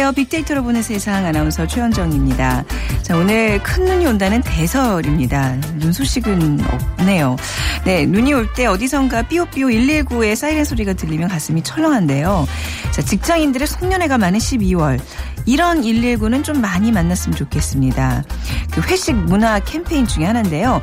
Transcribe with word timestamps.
안녕하세요. 0.00 0.12
빅데이터로 0.24 0.62
보는 0.62 0.80
세상 0.80 1.26
아나운서 1.26 1.66
최현정입니다. 1.66 2.64
자, 3.02 3.16
오늘 3.18 3.62
큰 3.62 3.84
눈이 3.84 4.06
온다는 4.06 4.40
대설입니다. 4.40 5.60
눈 5.78 5.92
소식은 5.92 6.58
없네요. 6.96 7.36
네, 7.84 8.06
눈이 8.06 8.32
올 8.32 8.50
때 8.54 8.64
어디선가 8.64 9.22
삐요삐요 9.28 9.66
119의 9.66 10.36
사이렌 10.36 10.64
소리가 10.64 10.94
들리면 10.94 11.28
가슴이 11.28 11.62
철렁한데요. 11.62 12.46
자, 12.92 13.02
직장인들의 13.02 13.68
송년회가 13.68 14.16
많은 14.16 14.38
12월. 14.38 14.98
이런 15.46 15.82
119는 15.82 16.44
좀 16.44 16.60
많이 16.60 16.92
만났으면 16.92 17.36
좋겠습니다. 17.36 18.24
그 18.72 18.80
회식 18.82 19.14
문화 19.16 19.58
캠페인 19.60 20.06
중에 20.06 20.24
하나인데요. 20.24 20.80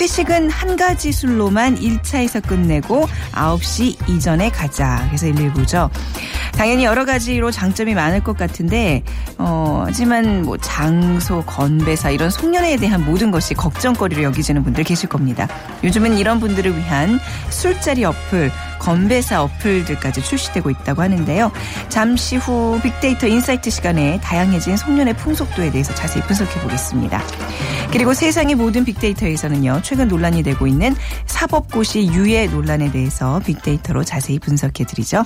회식은 0.00 0.50
한 0.50 0.76
가지 0.76 1.12
술로만 1.12 1.76
1차에서 1.76 2.46
끝내고 2.46 3.06
9시 3.32 4.08
이전에 4.08 4.50
가자. 4.50 5.04
그래서 5.08 5.26
119죠. 5.26 5.90
당연히 6.52 6.84
여러 6.84 7.04
가지로 7.04 7.50
장점이 7.50 7.94
많을 7.94 8.20
것 8.20 8.36
같은데, 8.36 9.04
어, 9.38 9.84
하지만 9.86 10.42
뭐 10.42 10.56
장소, 10.56 11.42
건배사 11.44 12.10
이런 12.10 12.30
송년회에 12.30 12.76
대한 12.78 13.04
모든 13.04 13.30
것이 13.30 13.54
걱정거리로 13.54 14.24
여기지는 14.24 14.64
분들 14.64 14.82
계실 14.84 15.08
겁니다. 15.08 15.46
요즘은 15.84 16.18
이런 16.18 16.40
분들을 16.40 16.76
위한 16.76 17.20
술자리 17.50 18.04
어플, 18.04 18.50
건배사 18.78 19.42
어플들까지 19.42 20.22
출시되고 20.22 20.70
있다고 20.70 21.02
하는데요. 21.02 21.50
잠시 21.88 22.36
후 22.36 22.78
빅데이터 22.82 23.26
insight 23.26 23.70
시간에 23.70 24.20
다양해진 24.20 24.76
송년회 24.76 25.14
풍속도에 25.14 25.70
대해서 25.70 25.94
자세히 25.94 26.22
분석해 26.24 26.60
보겠습니다. 26.60 27.22
그리고 27.92 28.12
세상의 28.14 28.54
모든 28.54 28.84
빅데이터에서는요, 28.84 29.80
최근 29.82 30.08
논란이 30.08 30.42
되고 30.42 30.66
있는 30.66 30.94
사법고시 31.26 32.08
유예 32.12 32.46
논란에 32.46 32.90
대해서 32.90 33.40
빅데이터로 33.44 34.04
자세히 34.04 34.38
분석해 34.38 34.84
드리죠. 34.84 35.24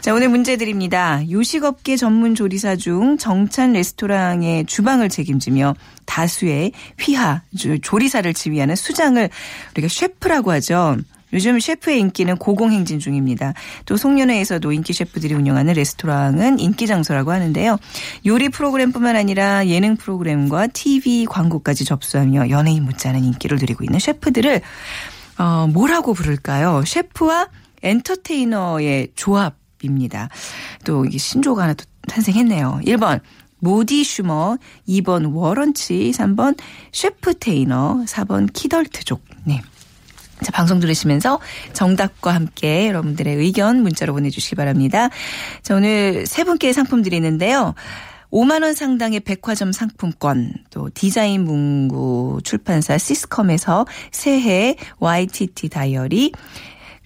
자, 0.00 0.12
오늘 0.14 0.28
문제 0.28 0.56
드립니다. 0.56 1.20
요식업계 1.30 1.96
전문 1.96 2.34
조리사 2.34 2.76
중 2.76 3.16
정찬 3.18 3.72
레스토랑의 3.72 4.66
주방을 4.66 5.08
책임지며 5.08 5.74
다수의 6.06 6.72
휘하, 7.00 7.42
조- 7.58 7.78
조리사를 7.78 8.32
지휘하는 8.34 8.76
수장을 8.76 9.28
우리가 9.74 9.88
셰프라고 9.88 10.52
하죠. 10.52 10.96
요즘 11.34 11.60
셰프의 11.60 12.00
인기는 12.00 12.36
고공행진 12.36 13.00
중입니다. 13.00 13.52
또 13.84 13.96
송년회에서도 13.96 14.72
인기 14.72 14.92
셰프들이 14.92 15.34
운영하는 15.34 15.74
레스토랑은 15.74 16.60
인기 16.60 16.86
장소라고 16.86 17.32
하는데요. 17.32 17.78
요리 18.24 18.48
프로그램뿐만 18.48 19.16
아니라 19.16 19.66
예능 19.66 19.96
프로그램과 19.96 20.68
TV 20.68 21.26
광고까지 21.26 21.84
접수하며 21.84 22.48
연예인 22.50 22.84
못지않은 22.84 23.22
인기를 23.24 23.58
누리고 23.58 23.84
있는 23.84 23.98
셰프들을 23.98 24.62
어, 25.38 25.66
뭐라고 25.72 26.14
부를까요? 26.14 26.84
셰프와 26.86 27.48
엔터테이너의 27.82 29.08
조합입니다. 29.16 30.28
또 30.84 31.04
이게 31.04 31.18
신조가 31.18 31.64
하나 31.64 31.74
또 31.74 31.84
탄생했네요. 32.08 32.80
1번 32.84 33.20
모디슈머, 33.58 34.58
2번 34.86 35.34
워런치, 35.34 36.12
3번 36.14 36.56
셰프테이너, 36.92 38.04
4번 38.06 38.52
키덜트족. 38.52 39.24
네. 39.44 39.62
자, 40.42 40.52
방송 40.52 40.80
들으시면서 40.80 41.40
정답과 41.72 42.34
함께 42.34 42.88
여러분들의 42.88 43.36
의견 43.36 43.82
문자로 43.82 44.12
보내주시기 44.12 44.56
바랍니다. 44.56 45.08
자, 45.62 45.74
오늘 45.74 46.26
세 46.26 46.44
분께 46.44 46.72
상품 46.72 47.02
드리는데요. 47.02 47.74
5만원 48.30 48.74
상당의 48.74 49.20
백화점 49.20 49.70
상품권, 49.70 50.52
또 50.70 50.90
디자인 50.92 51.44
문구 51.44 52.40
출판사 52.42 52.98
시스컴에서 52.98 53.86
새해 54.10 54.74
YTT 54.98 55.68
다이어리, 55.68 56.32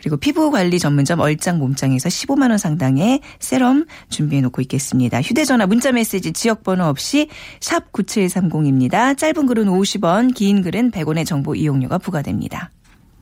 그리고 0.00 0.17
피부 0.17 0.50
관리 0.50 0.78
전문점 0.78 1.21
얼짱 1.21 1.59
몸짱에서 1.59 2.09
15만 2.09 2.50
원 2.50 2.59
상당의 2.59 3.21
세럼 3.41 3.84
준비해 4.09 4.41
놓고 4.43 4.62
있겠습니다. 4.62 5.21
휴대 5.21 5.44
전화 5.44 5.67
문자 5.67 5.93
메시지 5.93 6.33
지역 6.33 6.62
번호 6.62 6.84
없이 6.84 7.28
샵 7.61 7.93
9730입니다. 7.93 9.19
짧은 9.19 9.47
글은 9.47 9.67
50원, 9.67 10.34
긴 10.34 10.62
글은 10.62 10.93
100원의 10.93 11.27
정보 11.27 11.55
이용료가 11.55 11.99
부과됩니다. 11.99 12.71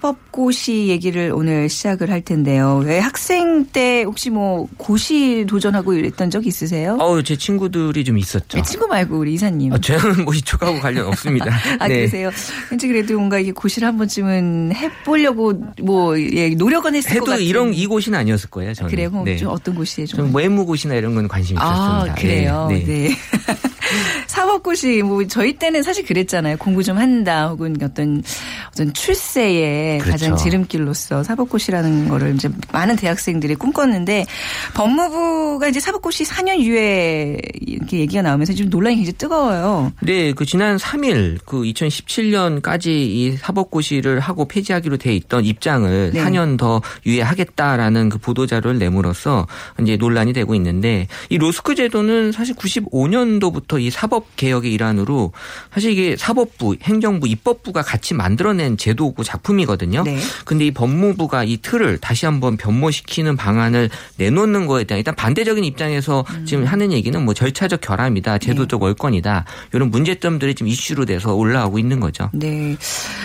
사법고시 0.00 0.88
얘기를 0.88 1.30
오늘 1.34 1.68
시작을 1.68 2.10
할 2.10 2.22
텐데요. 2.22 2.82
왜 2.84 2.98
학생 2.98 3.66
때 3.66 4.02
혹시 4.02 4.30
뭐 4.30 4.66
고시 4.78 5.44
도전하고 5.46 5.92
이랬던 5.92 6.30
적 6.30 6.46
있으세요? 6.46 6.96
어우, 6.98 7.22
제 7.22 7.36
친구들이 7.36 8.04
좀 8.04 8.16
있었죠. 8.16 8.56
네, 8.58 8.62
친구 8.62 8.86
말고 8.86 9.18
우리 9.18 9.34
이사님. 9.34 9.72
아, 9.74 9.78
저는 9.78 10.24
뭐 10.24 10.32
이쪽하고 10.34 10.80
관련 10.80 11.06
없습니다. 11.08 11.50
아, 11.78 11.86
네. 11.86 11.96
그러세요? 11.98 12.30
왠지 12.70 12.88
그래도 12.88 13.14
뭔가 13.14 13.38
이게 13.38 13.52
고시를 13.52 13.86
한 13.86 13.98
번쯤은 13.98 14.72
해보려고 14.74 15.52
뭐, 15.82 16.18
예, 16.18 16.48
노력은 16.50 16.94
했을 16.94 17.10
것 17.10 17.14
해도 17.16 17.24
같은. 17.26 17.44
이런 17.44 17.74
이 17.74 17.86
곳은 17.86 18.14
아니었을 18.14 18.48
거예요. 18.50 18.72
저는. 18.72 18.90
그래요? 18.90 19.10
그럼 19.10 19.24
네. 19.24 19.36
좀 19.36 19.48
어떤 19.50 19.74
고시에 19.74 20.06
좀. 20.06 20.18
좀 20.18 20.34
외무고시나 20.34 20.94
이런 20.94 21.14
건 21.14 21.28
관심이 21.28 21.58
있었습니다. 21.58 22.12
아, 22.12 22.14
그래요? 22.14 22.68
네. 22.70 23.10
사법고시, 24.26 25.02
뭐, 25.02 25.26
저희 25.26 25.54
때는 25.54 25.82
사실 25.82 26.04
그랬잖아요. 26.04 26.56
공부 26.58 26.82
좀 26.82 26.98
한다, 26.98 27.48
혹은 27.48 27.76
어떤, 27.82 28.22
어떤 28.68 28.92
출세의 28.92 29.98
그렇죠. 29.98 30.12
가장 30.12 30.36
지름길로서 30.36 31.22
사법고시라는 31.22 32.08
거를 32.08 32.34
이제 32.34 32.48
많은 32.72 32.96
대학생들이 32.96 33.54
꿈꿨는데, 33.56 34.26
법무부가 34.74 35.68
이제 35.68 35.80
사법고시 35.80 36.24
4년 36.24 36.60
유예 36.60 37.38
이렇게 37.60 37.98
얘기가 38.00 38.22
나오면서 38.22 38.52
지금 38.52 38.70
논란이 38.70 38.96
굉장히 38.96 39.16
뜨거워요. 39.16 39.92
네, 40.00 40.32
그 40.32 40.44
지난 40.46 40.76
3일 40.76 41.38
그 41.44 41.62
2017년까지 41.62 42.86
이 42.88 43.36
사법고시를 43.38 44.20
하고 44.20 44.46
폐지하기로 44.46 44.96
돼 44.96 45.14
있던 45.14 45.44
입장을 45.44 46.10
네. 46.12 46.20
4년 46.22 46.56
더 46.58 46.80
유예하겠다라는 47.06 48.08
그 48.08 48.18
보도자료를 48.18 48.78
내므로써 48.78 49.46
이제 49.80 49.96
논란이 49.96 50.32
되고 50.32 50.54
있는데 50.54 51.08
이 51.28 51.38
로스크 51.38 51.74
제도는 51.74 52.32
사실 52.32 52.54
95년도부터 52.54 53.79
이 53.80 53.90
사법 53.90 54.36
개혁의 54.36 54.72
일환으로 54.72 55.32
사실 55.72 55.92
이게 55.92 56.16
사법부, 56.16 56.76
행정부, 56.82 57.26
입법부가 57.28 57.82
같이 57.82 58.14
만들어낸 58.14 58.76
제도고 58.76 59.22
작품이거든요. 59.22 60.02
네. 60.04 60.18
근데 60.44 60.66
이 60.66 60.70
법무부가 60.70 61.44
이 61.44 61.58
틀을 61.58 61.98
다시 61.98 62.26
한번 62.26 62.56
변모시키는 62.56 63.36
방안을 63.36 63.90
내놓는 64.16 64.66
거에 64.66 64.84
대한 64.84 64.98
일단 64.98 65.14
반대적인 65.14 65.64
입장에서 65.64 66.24
음. 66.30 66.46
지금 66.46 66.64
하는 66.64 66.92
얘기는 66.92 67.22
뭐 67.24 67.34
절차적 67.34 67.80
결함이다, 67.80 68.38
제도적 68.38 68.82
월권이다 68.82 69.44
이런 69.72 69.90
문제점들이 69.90 70.54
지금 70.54 70.68
이슈로 70.68 71.04
돼서 71.04 71.34
올라오고 71.34 71.78
있는 71.78 72.00
거죠. 72.00 72.30
네. 72.32 72.76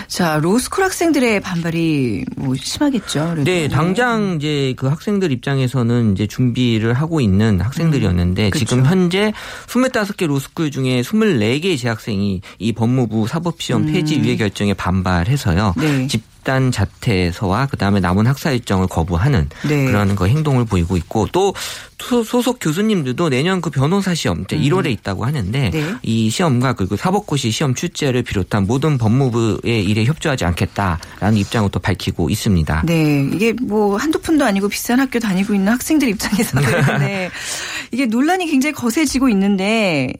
자, 0.08 0.40
로스쿨 0.42 0.84
학생들의 0.84 1.40
반발이 1.40 2.26
뭐 2.38 2.56
심하겠죠. 2.56 3.32
그래도. 3.32 3.44
네, 3.44 3.68
당장 3.68 4.36
이제 4.38 4.74
그 4.78 4.88
학생들 4.88 5.32
입장에서는 5.32 6.14
이제 6.14 6.28
준비를 6.28 6.94
하고 6.94 7.22
있는 7.22 7.60
학생들이었는데 7.62 8.50
그렇죠. 8.50 8.66
지금 8.66 8.86
현재 8.86 9.34
25개 9.68 10.28
로스쿨 10.28 10.72
중에 10.72 11.02
중에 11.02 11.02
24개 11.02 11.78
재학생이 11.78 12.42
이 12.60 12.74
법무부 12.74 13.28
사법시험 13.28 13.88
폐지 13.88 14.20
유예 14.20 14.38
결정에 14.38 14.74
반발해서요. 14.74 15.74
네. 15.78 16.08
집단 16.08 16.72
자퇴서와 16.72 17.66
그다음에 17.66 18.00
남은 18.00 18.28
학사 18.28 18.52
일정을 18.52 18.86
거부하는 18.88 19.50
네. 19.68 19.86
그런 19.86 20.16
그 20.16 20.28
행동을 20.28 20.64
보이고 20.64 20.96
있고 20.96 21.28
또 21.32 21.54
소- 22.00 22.24
소속 22.24 22.60
교수님들도 22.62 23.30
내년 23.30 23.62
그 23.62 23.72
변호사 23.72 24.14
시험 24.14 24.42
이제 24.44 24.56
1월에 24.56 24.92
있다고 24.92 25.26
하는데 25.26 25.66
음. 25.68 25.72
네. 25.72 25.96
이 26.04 26.30
시험과 26.30 26.74
그리고 26.74 26.96
사법고시 26.98 27.50
시험 27.50 27.74
출제를 27.74 28.22
비롯한 28.22 28.68
모든 28.68 29.00
법무부의 29.00 29.84
일에 29.86 30.06
협조하지 30.06 30.46
않겠다라는 30.46 31.36
입장을 31.38 31.70
또 31.72 31.80
밝히고 31.80 32.30
있습니다. 32.30 32.84
네, 32.86 33.28
이게 33.34 33.54
뭐 33.54 33.98
한두 33.98 34.20
푼도 34.22 34.46
아니고 34.46 34.70
비싼 34.70 35.00
학교 35.00 35.18
다니고 35.20 35.56
있는 35.56 35.74
학생들 35.74 36.08
입장에서는 36.10 37.00
네. 37.00 37.32
이게 37.92 38.06
논란이 38.06 38.46
굉장히 38.52 38.74
거세지고 38.74 39.30
있는데 39.30 40.14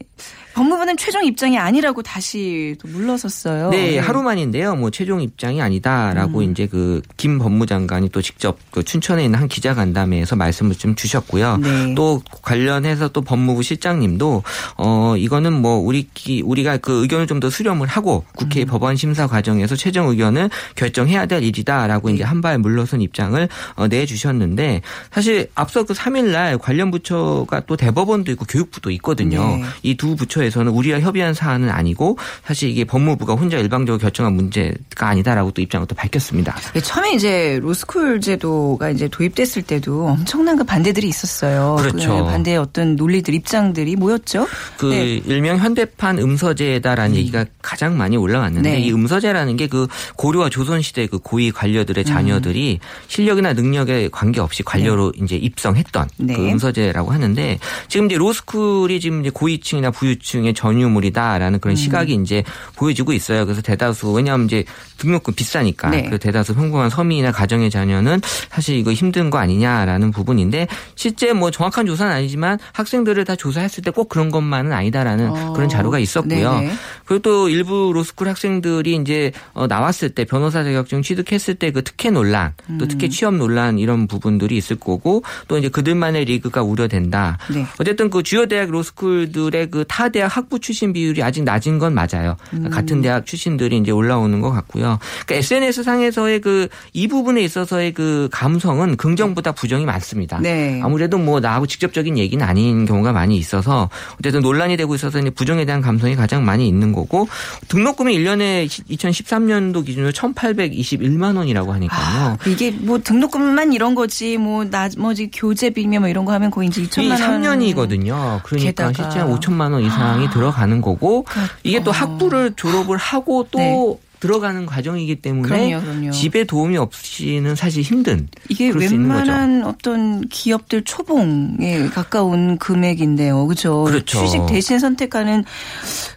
법무부는 0.56 0.96
최종 0.98 1.26
입장이 1.26 1.58
아니라고 1.58 2.02
다시 2.02 2.76
또 2.82 2.88
물러섰어요. 2.88 3.72
네, 3.72 4.00
하루만인데요. 4.00 4.76
뭐 4.76 4.90
최종 4.90 5.22
입장이 5.22 5.62
아니다라고 5.62 6.40
음. 6.40 6.52
이제 6.52 6.66
그 6.68 7.02
김 7.18 7.40
법무 7.40 7.66
장관이 7.66 8.10
또 8.10 8.22
직접 8.22 8.58
그 8.72 8.84
춘천에 8.84 9.26
있는 9.26 9.40
한 9.40 9.48
기자 9.48 9.74
간담회에서 9.74 10.36
말씀을 10.36 10.76
좀 10.76 10.96
주셨고요. 10.96 11.58
네. 11.58 11.96
또 11.96 12.22
관련해서 12.42 13.08
또 13.10 13.22
법무부 13.22 13.64
실장님도 13.64 14.44
어 14.78 15.16
이거는 15.18 15.54
뭐 15.54 15.78
우리 15.78 16.08
기- 16.14 16.42
우리가 16.44 16.78
그 16.78 17.02
의견을 17.02 17.28
좀 17.28 17.36
더 17.40 17.50
수렴을 17.50 17.88
하고 17.88 18.24
국회 18.36 18.62
음. 18.62 18.66
법안 18.68 18.96
심사 18.96 19.28
과정에서 19.28 19.76
최종 19.76 20.08
의견을 20.08 20.50
결정해야 20.76 21.26
될 21.26 21.44
일이다라고 21.44 22.08
네. 22.10 22.16
이제 22.16 22.24
한발 22.24 22.58
물러선 22.60 23.02
입장을 23.02 23.50
어, 23.76 23.88
내 23.90 24.06
주셨는데 24.06 24.82
사실 25.12 25.50
앞서 25.54 25.84
그 25.84 25.94
3일 25.94 26.32
날 26.32 26.58
관련 26.58 26.92
부처가 26.92 27.62
또 27.68 27.76
대법원도 27.76 28.32
있고 28.32 28.46
교육부도 28.46 28.90
있거든요. 28.92 29.58
네. 29.58 29.64
이두 29.84 30.16
부처 30.16 30.45
에서는 30.46 30.72
우리가 30.72 31.00
협의한 31.00 31.34
사안은 31.34 31.70
아니고 31.70 32.18
사실 32.44 32.70
이게 32.70 32.84
법무부가 32.84 33.34
혼자 33.36 33.58
일방적으로 33.58 34.00
결정한 34.00 34.34
문제가 34.34 35.08
아니다라고 35.08 35.52
또 35.52 35.62
입장을 35.62 35.86
또 35.88 35.96
밝혔습니다. 35.96 36.56
네, 36.74 36.82
처음에 36.82 37.14
이제 37.14 37.60
로스쿨 37.62 38.22
제도가 38.22 38.90
이제 38.90 39.08
도입됐을 39.08 39.62
때도 39.62 40.08
엄청난 40.08 40.56
그 40.56 40.64
반대들이 40.64 41.08
있었어요. 41.08 41.76
그렇죠. 41.80 42.18
그 42.18 42.24
반대의 42.26 42.58
어떤 42.58 42.96
논리들, 42.96 43.34
입장들이 43.34 43.96
뭐였죠? 43.96 44.48
그 44.78 44.86
네. 44.88 45.22
일명 45.26 45.58
현대판 45.58 46.20
음서제다라는 46.20 47.16
얘기가 47.16 47.46
가장 47.62 47.98
많이 47.98 48.18
올라왔는데 48.18 48.72
네. 48.72 48.80
이 48.80 48.92
음서제라는 48.92 49.58
게 49.58 49.68
그 49.76 49.88
고려와 50.16 50.50
조선 50.50 50.82
시대 50.82 51.08
그 51.08 51.20
고위 51.20 51.52
관료들의 51.52 52.04
음. 52.04 52.06
자녀들이 52.06 52.80
실력이나 53.08 53.54
능력에 53.54 54.10
관계없이 54.12 54.64
관료로 54.64 55.12
이제 55.22 55.36
입성했던 55.36 56.10
네. 56.18 56.36
그 56.36 56.48
음서제라고 56.48 57.12
하는데 57.12 57.60
지금 57.90 58.06
이제 58.06 58.18
로스쿨이 58.18 59.00
지금 59.00 59.22
이제 59.22 59.30
고위층이나 59.30 59.92
부유층 59.92 60.35
의 60.44 60.54
전유물이다라는 60.54 61.58
음. 61.58 61.60
그런 61.60 61.76
시각이 61.76 62.14
이제 62.16 62.44
보여지고 62.76 63.14
있어요. 63.14 63.46
그래서 63.46 63.62
대다수 63.62 64.12
왜냐하면 64.12 64.48
이제 64.48 64.66
등록금 64.98 65.34
비싸니까 65.34 65.90
네. 65.90 66.10
그 66.10 66.20
대다수 66.20 66.54
평범한 66.56 66.90
서민이나 66.90 67.32
가정의 67.32 67.70
자녀는 67.70 68.22
사실 68.50 68.76
이거 68.76 68.92
힘든 68.94 69.30
거 69.30 69.38
아니냐라는 69.38 70.12
부분인데 70.12 70.68
실제 70.96 71.34
뭐 71.34 71.52
정확한 71.52 71.86
조사는 71.86 72.12
아니지만 72.12 72.60
학생들을 72.74 73.24
다 73.26 73.36
조사했을 73.36 73.84
때 73.84 73.92
꼭 73.96 74.10
그런 74.10 74.30
것만은 74.30 74.74
아니다라는 74.74 75.30
어. 75.30 75.54
그런 75.54 75.70
자료가 75.70 76.00
있었고요. 76.00 76.56
네네. 76.60 76.74
그리고 77.06 77.22
또 77.22 77.48
일부 77.50 77.92
로스쿨 77.94 78.28
학생들이 78.28 78.96
이제 78.96 79.32
어, 79.54 79.68
나왔을 79.68 80.10
때 80.10 80.26
변호사 80.26 80.64
자격증 80.66 81.02
취득했을 81.02 81.56
때 81.56 81.72
그 81.72 81.84
특혜 81.84 82.10
논란, 82.12 82.54
음. 82.70 82.78
또 82.78 82.88
특혜 82.88 83.08
취업 83.10 83.34
논란 83.36 83.80
이런 83.80 84.08
부분들이 84.08 84.56
있을 84.58 84.76
거고 84.78 85.24
또 85.48 85.58
이제 85.58 85.68
그들만의 85.70 86.26
리그가 86.26 86.62
우려된다. 86.62 87.38
네. 87.54 87.66
어쨌든 87.80 88.10
그 88.10 88.22
주요 88.24 88.46
대학 88.48 88.70
로스쿨들의 88.70 89.72
그 89.72 89.86
타 89.88 90.10
대학 90.10 90.25
학부 90.28 90.60
출신 90.60 90.94
비율이 90.94 91.24
아직 91.24 91.44
낮은 91.44 91.80
건 91.80 91.94
맞아요. 91.94 92.38
음. 92.54 92.70
같은 92.70 93.02
대학 93.02 93.26
출신들이 93.26 93.78
이제 93.78 93.92
올라오는 93.92 94.40
것 94.42 94.52
같고요. 94.52 95.00
그러니까 95.26 95.36
SNS 95.36 95.84
상에서의 95.84 96.42
그 96.42 96.68
이 96.94 97.08
부분에 97.08 97.42
있어서의 97.42 97.94
그 97.94 98.30
감성은 98.32 98.98
긍정보다 98.98 99.52
부정이 99.52 99.86
많습니다. 99.86 100.40
네. 100.40 100.80
아무래도 100.84 101.18
뭐 101.18 101.40
나하고 101.40 101.68
직접적인 101.68 102.18
얘기는 102.18 102.44
아닌 102.46 102.86
경우가 102.86 103.12
많이 103.12 103.38
있어서 103.38 103.90
어쨌든 104.20 104.42
논란이 104.42 104.78
되고 104.78 104.96
있어서 104.96 105.20
이제 105.20 105.30
부정에 105.30 105.66
대한 105.66 105.82
감성이 105.82 106.16
가장 106.16 106.46
많이 106.46 106.68
있는 106.68 106.94
거고 106.94 107.28
등록금이 107.68 108.18
1년에 108.18 108.68
2013년도 108.68 109.86
기준으로 109.86 110.12
1,821만 110.14 111.38
원이라고 111.38 111.74
하니까요. 111.74 112.38
이게 112.48 112.72
뭐 112.72 113.00
등록금만 113.00 113.74
이런 113.74 113.96
거지 113.96 114.38
뭐 114.38 114.66
나머지 114.66 115.30
교재비며 115.32 116.00
뭐 116.00 116.10
이런 116.10 116.26
거 116.26 116.34
하면 116.34 116.52
거의 116.52 116.70
이제 116.70 116.84
2천만 116.84 117.12
원. 117.12 117.42
3년이거든요. 117.42 118.44
그러니까. 118.44 118.94
실제 118.94 119.20
한 119.20 119.30
5천만 119.32 119.72
원 119.74 119.82
이상 119.84 120.05
이 120.22 120.30
들어가는 120.30 120.82
거고 120.82 121.26
이게 121.64 121.84
또 121.84 121.92
어. 121.92 121.94
학부를 121.94 122.54
졸업을 122.56 122.98
하고 122.98 123.48
또 123.50 123.58
네. 123.60 124.00
들어가는 124.26 124.66
과정이기 124.66 125.18
때문에 125.22 125.48
그럼요, 125.48 125.82
그럼요. 125.86 126.12
집에 126.12 126.44
도움이 126.44 126.78
없이는 126.78 127.56
사실 127.56 127.84
힘든 127.84 128.28
이게. 128.50 128.72
웬만한 128.76 129.64
어떤 129.64 130.28
기업들 130.30 130.84
초봉에 130.84 131.88
가까운 131.94 132.58
금액인데요. 132.58 133.46
그죠? 133.48 133.84
그렇죠. 133.84 134.20
취직 134.26 134.46
대신 134.48 134.80
선택하는 134.80 135.44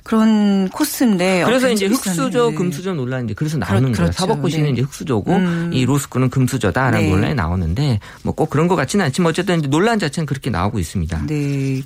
그런 0.02 0.68
코스인데. 0.70 1.42
그래서 1.44 1.66
어, 1.66 1.70
이제 1.70 1.86
흑수저, 1.86 2.28
비싸네. 2.30 2.54
금수저 2.54 2.94
논란인데 2.94 3.34
그래서 3.34 3.58
나오는 3.58 3.80
그렇- 3.82 3.92
거예요. 3.92 3.96
그렇죠. 4.10 4.12
사법고시는 4.18 4.64
네. 4.66 4.72
이제 4.72 4.82
흑수저고 4.82 5.32
음. 5.32 5.70
이 5.72 5.84
로스쿨은 5.84 6.30
금수저다라는 6.30 7.00
네. 7.00 7.10
논란이 7.10 7.34
나오는데 7.34 8.00
뭐 8.22 8.34
꼭 8.38 8.50
그런 8.50 8.68
것 8.68 8.76
같지는 8.76 9.04
않지만 9.06 9.30
어쨌든 9.30 9.58
이제 9.58 9.66
논란 9.68 9.98
자체는 9.98 10.24
그렇게 10.24 10.48
나오고 10.48 10.78
있습니다. 10.78 11.26
네. 11.26 11.82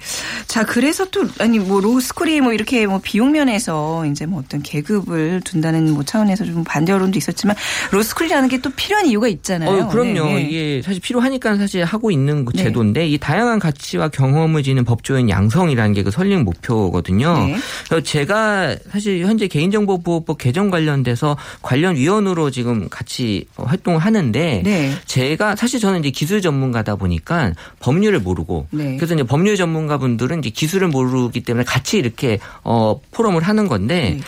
자, 0.46 0.66
그래서 0.66 1.06
또, 1.10 1.26
아니, 1.38 1.58
뭐, 1.58 1.80
로스쿨이 1.80 2.42
뭐, 2.42 2.52
이렇게 2.52 2.86
뭐, 2.86 3.00
비용 3.02 3.32
면에서 3.32 4.04
이제 4.04 4.26
뭐 4.26 4.40
어떤 4.44 4.60
계급을 4.62 5.40
둔다는 5.42 5.92
뭐 5.94 6.04
차원에서 6.12 6.44
좀 6.44 6.62
반대 6.64 6.92
여론도 6.92 7.18
있었지만, 7.18 7.54
로스쿨이라는 7.90 8.48
게 8.48 8.62
또 8.62 8.70
필요한 8.70 9.06
이유가 9.06 9.26
있잖아요. 9.26 9.70
어, 9.70 9.88
그럼요. 9.88 10.24
네, 10.24 10.34
네. 10.34 10.42
이게 10.42 10.82
사실 10.82 11.00
필요하니까 11.02 11.56
사실 11.56 11.82
하고 11.84 12.12
있는 12.12 12.44
그 12.44 12.52
네. 12.52 12.62
제도인데 12.62 13.08
이 13.08 13.18
다양한 13.18 13.58
가치와 13.58 14.08
경험을 14.08 14.62
지닌 14.62 14.84
법조인 14.84 15.28
양성이라는 15.28 15.94
게 15.94 16.02
그 16.02 16.10
설립 16.10 16.36
목표거든요. 16.38 17.46
네. 17.46 17.56
그래서 17.88 18.04
제가 18.04 18.76
사실 18.90 19.24
현재 19.24 19.46
개인정보보호법 19.48 20.38
개정 20.38 20.70
관련돼서 20.70 21.36
관련 21.60 21.96
위원으로 21.96 22.50
지금 22.50 22.88
같이 22.88 23.46
활동을 23.56 24.00
하는데 24.00 24.62
네. 24.64 24.92
제가 25.06 25.56
사실 25.56 25.78
저는 25.80 26.00
이제 26.00 26.10
기술 26.10 26.40
전문가다 26.42 26.96
보니까 26.96 27.52
법률을 27.80 28.18
모르고 28.20 28.66
네. 28.70 28.96
그래서 28.96 29.14
이제 29.14 29.22
법률 29.22 29.56
전문가분들은 29.56 30.40
이제 30.40 30.50
기술을 30.50 30.88
모르기 30.88 31.40
때문에 31.42 31.64
같이 31.64 31.98
이렇게 31.98 32.38
어 32.64 33.00
포럼을 33.12 33.42
하는 33.42 33.68
건데 33.68 34.16
네. 34.18 34.20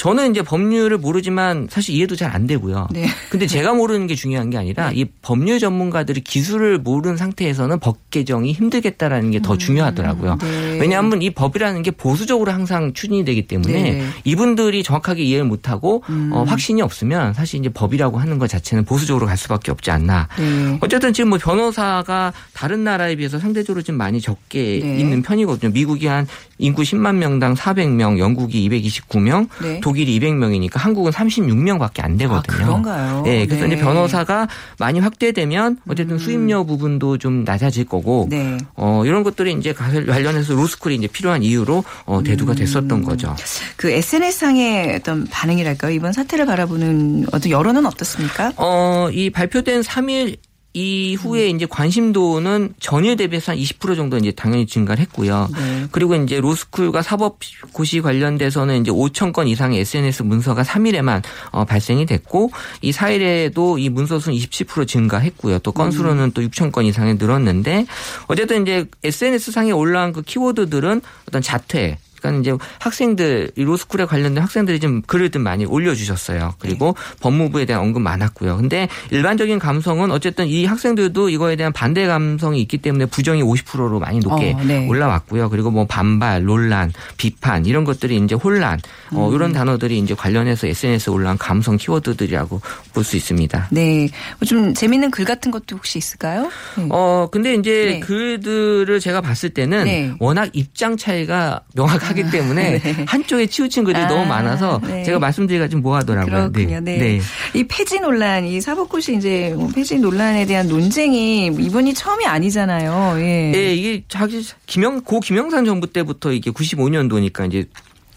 저는 0.00 0.30
이제 0.30 0.40
법률을 0.40 0.96
모르지만 0.96 1.68
사실 1.70 1.94
이해도 1.94 2.16
잘 2.16 2.30
안 2.30 2.46
되고요. 2.46 2.86
네. 2.92 3.06
근데 3.28 3.48
제가 3.48 3.74
모르는 3.74 4.06
게 4.06 4.14
중요한 4.14 4.50
게 4.50 4.56
아니라 4.56 4.92
이 4.92 5.04
법률 5.20 5.58
전문가들이 5.58 6.20
기술을 6.20 6.78
모르는 6.78 7.16
상태에서는 7.16 7.80
법 7.80 8.08
개정이 8.10 8.52
힘들겠다라는 8.52 9.32
게더 9.32 9.58
중요하더라고요. 9.58 10.38
네. 10.40 10.78
왜냐하면 10.80 11.20
이 11.22 11.30
법이라는 11.30 11.82
게 11.82 11.90
보수적으로 11.90 12.52
항상 12.52 12.92
추진이 12.92 13.24
되기 13.24 13.48
때문에 13.48 13.82
네. 13.82 14.06
이분들이 14.22 14.84
정확하게 14.84 15.24
이해를 15.24 15.44
못하고 15.44 16.04
음. 16.08 16.30
어, 16.32 16.44
확신이 16.44 16.82
없으면 16.82 17.34
사실 17.34 17.58
이제 17.58 17.68
법이라고 17.68 18.18
하는 18.18 18.38
것 18.38 18.48
자체는 18.48 18.84
보수적으로 18.84 19.26
갈 19.26 19.36
수밖에 19.36 19.72
없지 19.72 19.90
않나. 19.90 20.28
네. 20.38 20.78
어쨌든 20.80 21.12
지금 21.12 21.30
뭐 21.30 21.38
변호사가 21.38 22.32
다른 22.54 22.84
나라에 22.84 23.16
비해서 23.16 23.40
상대적으로 23.40 23.82
좀 23.82 23.96
많이 23.96 24.20
적게 24.20 24.80
네. 24.80 25.00
있는 25.00 25.22
편이거든요. 25.22 25.72
미국이 25.72 26.06
한 26.06 26.28
인구 26.58 26.82
10만 26.82 27.16
명당 27.16 27.54
400명, 27.54 28.18
영국이 28.18 28.68
229명, 28.68 29.48
네. 29.62 29.80
독일이 29.90 30.20
200명이니까 30.20 30.76
한국은 30.76 31.10
36명밖에 31.10 32.04
안 32.04 32.16
되거든요. 32.16 32.54
아, 32.54 32.64
그런가요? 32.64 33.22
네, 33.22 33.44
그래서 33.44 33.66
네. 33.66 33.74
이제 33.74 33.82
변호사가 33.82 34.46
많이 34.78 35.00
확대되면 35.00 35.78
어쨌든 35.88 36.18
수임료 36.18 36.64
부분도 36.64 37.18
좀 37.18 37.42
낮아질 37.42 37.86
거고, 37.86 38.28
네. 38.30 38.56
어 38.74 39.02
이런 39.04 39.24
것들이 39.24 39.52
이제 39.54 39.72
관련해서 39.72 40.54
로스쿨이 40.54 40.94
이제 40.94 41.08
필요한 41.08 41.42
이유로 41.42 41.82
어, 42.04 42.18
음. 42.18 42.22
대두가 42.22 42.54
됐었던 42.54 43.02
거죠. 43.02 43.34
그 43.76 43.90
SNS상의 43.90 44.94
어떤 44.94 45.26
반응이랄까요? 45.26 45.90
이번 45.92 46.12
사태를 46.12 46.46
바라보는 46.46 47.26
어떤 47.32 47.50
여론은 47.50 47.84
어떻습니까? 47.84 48.52
어, 48.56 49.08
이 49.12 49.30
발표된 49.30 49.80
3일 49.80 50.36
이후에 50.72 51.48
이제 51.48 51.66
관심도는 51.66 52.74
전일 52.78 53.16
대비해서 53.16 53.52
한 53.52 53.58
20% 53.58 53.96
정도 53.96 54.16
이제 54.18 54.30
당연히 54.30 54.66
증가를 54.66 55.02
했고요. 55.02 55.48
네. 55.52 55.86
그리고 55.90 56.14
이제 56.14 56.40
로스쿨과 56.40 57.02
사법고시 57.02 58.00
관련돼서는 58.00 58.80
이제 58.80 58.92
5천 58.92 59.32
건 59.32 59.48
이상의 59.48 59.80
SNS 59.80 60.22
문서가 60.22 60.62
3일에만 60.62 61.22
어, 61.50 61.64
발생이 61.64 62.06
됐고 62.06 62.52
이 62.82 62.92
4일에도 62.92 63.80
이 63.80 63.88
문서 63.88 64.20
수는 64.20 64.38
27% 64.38 64.86
증가했고요. 64.86 65.58
또 65.60 65.72
건수로는 65.72 66.32
또 66.32 66.42
6천 66.42 66.70
건 66.70 66.84
이상이 66.84 67.14
늘었는데 67.14 67.86
어쨌든 68.28 68.62
이제 68.62 68.86
SNS 69.02 69.50
상에 69.50 69.72
올라온 69.72 70.12
그 70.12 70.22
키워드들은 70.22 71.00
어떤 71.26 71.42
자퇴 71.42 71.98
그러니까 72.20 72.40
이제 72.40 72.64
학생들 72.78 73.50
이 73.56 73.62
로스쿨에 73.62 74.06
관련된 74.06 74.42
학생들이 74.42 74.80
좀 74.80 75.02
글을 75.02 75.30
좀 75.30 75.42
많이 75.42 75.64
올려주셨어요. 75.66 76.54
그리고 76.58 76.94
네. 76.96 77.16
법무부에 77.20 77.66
대한 77.66 77.82
언급 77.82 78.02
많았고요. 78.02 78.56
근데 78.56 78.88
일반적인 79.10 79.58
감성은 79.58 80.10
어쨌든 80.10 80.46
이 80.46 80.64
학생들도 80.64 81.28
이거에 81.28 81.56
대한 81.56 81.72
반대 81.72 82.06
감성이 82.06 82.60
있기 82.62 82.78
때문에 82.78 83.06
부정이 83.06 83.42
50%로 83.42 83.98
많이 84.00 84.18
높게 84.20 84.52
어, 84.52 84.62
네. 84.64 84.86
올라왔고요. 84.88 85.50
그리고 85.50 85.70
뭐 85.70 85.86
반발, 85.86 86.42
논란, 86.44 86.92
비판 87.16 87.66
이런 87.66 87.84
것들이 87.84 88.16
이제 88.16 88.34
혼란 88.34 88.78
어, 89.12 89.28
음. 89.28 89.34
이런 89.34 89.52
단어들이 89.52 89.98
이제 89.98 90.14
관련해서 90.14 90.66
SNS에 90.66 91.12
올라온 91.12 91.36
감성 91.38 91.76
키워드들이라고 91.76 92.60
볼 92.94 93.04
수 93.10 93.16
있습니다. 93.16 93.68
네. 93.70 94.08
뭐좀 94.38 94.74
재밌는 94.74 95.10
글 95.10 95.24
같은 95.24 95.50
것도 95.50 95.76
혹시 95.76 95.98
있을까요? 95.98 96.50
네. 96.76 96.86
어, 96.90 97.28
근데 97.32 97.54
이제 97.54 97.94
네. 97.94 98.00
글들을 98.00 99.00
제가 99.00 99.20
봤을 99.20 99.50
때는 99.50 99.84
네. 99.84 100.12
워낙 100.20 100.50
입장 100.52 100.96
차이가 100.96 101.62
명확 101.74 102.09
하기 102.10 102.30
때문에 102.30 102.78
네. 102.78 103.04
한쪽에 103.06 103.46
치우친 103.46 103.84
글이 103.84 103.96
아, 103.96 104.06
너무 104.08 104.26
많아서 104.26 104.80
네. 104.86 105.02
제가 105.04 105.18
말씀드리기가 105.18 105.68
좀 105.68 105.82
뭐하더라고요. 105.82 106.52
그렇군요. 106.52 106.80
네. 106.80 107.20
이 107.54 107.64
폐지 107.64 108.00
논란, 108.00 108.44
이 108.44 108.60
사법고시 108.60 109.16
이제 109.16 109.54
뭐 109.56 109.68
폐지 109.68 109.98
논란에 109.98 110.46
대한 110.46 110.68
논쟁이 110.68 111.46
이번이 111.46 111.94
처음이 111.94 112.26
아니잖아요. 112.26 113.16
예. 113.18 113.52
예, 113.54 113.74
이게 113.74 114.04
자기 114.08 114.44
김영 114.66 115.00
고 115.02 115.20
김영삼 115.20 115.64
정부 115.64 115.86
때부터 115.86 116.32
이게 116.32 116.50
95년도니까 116.50 117.46
이제 117.46 117.66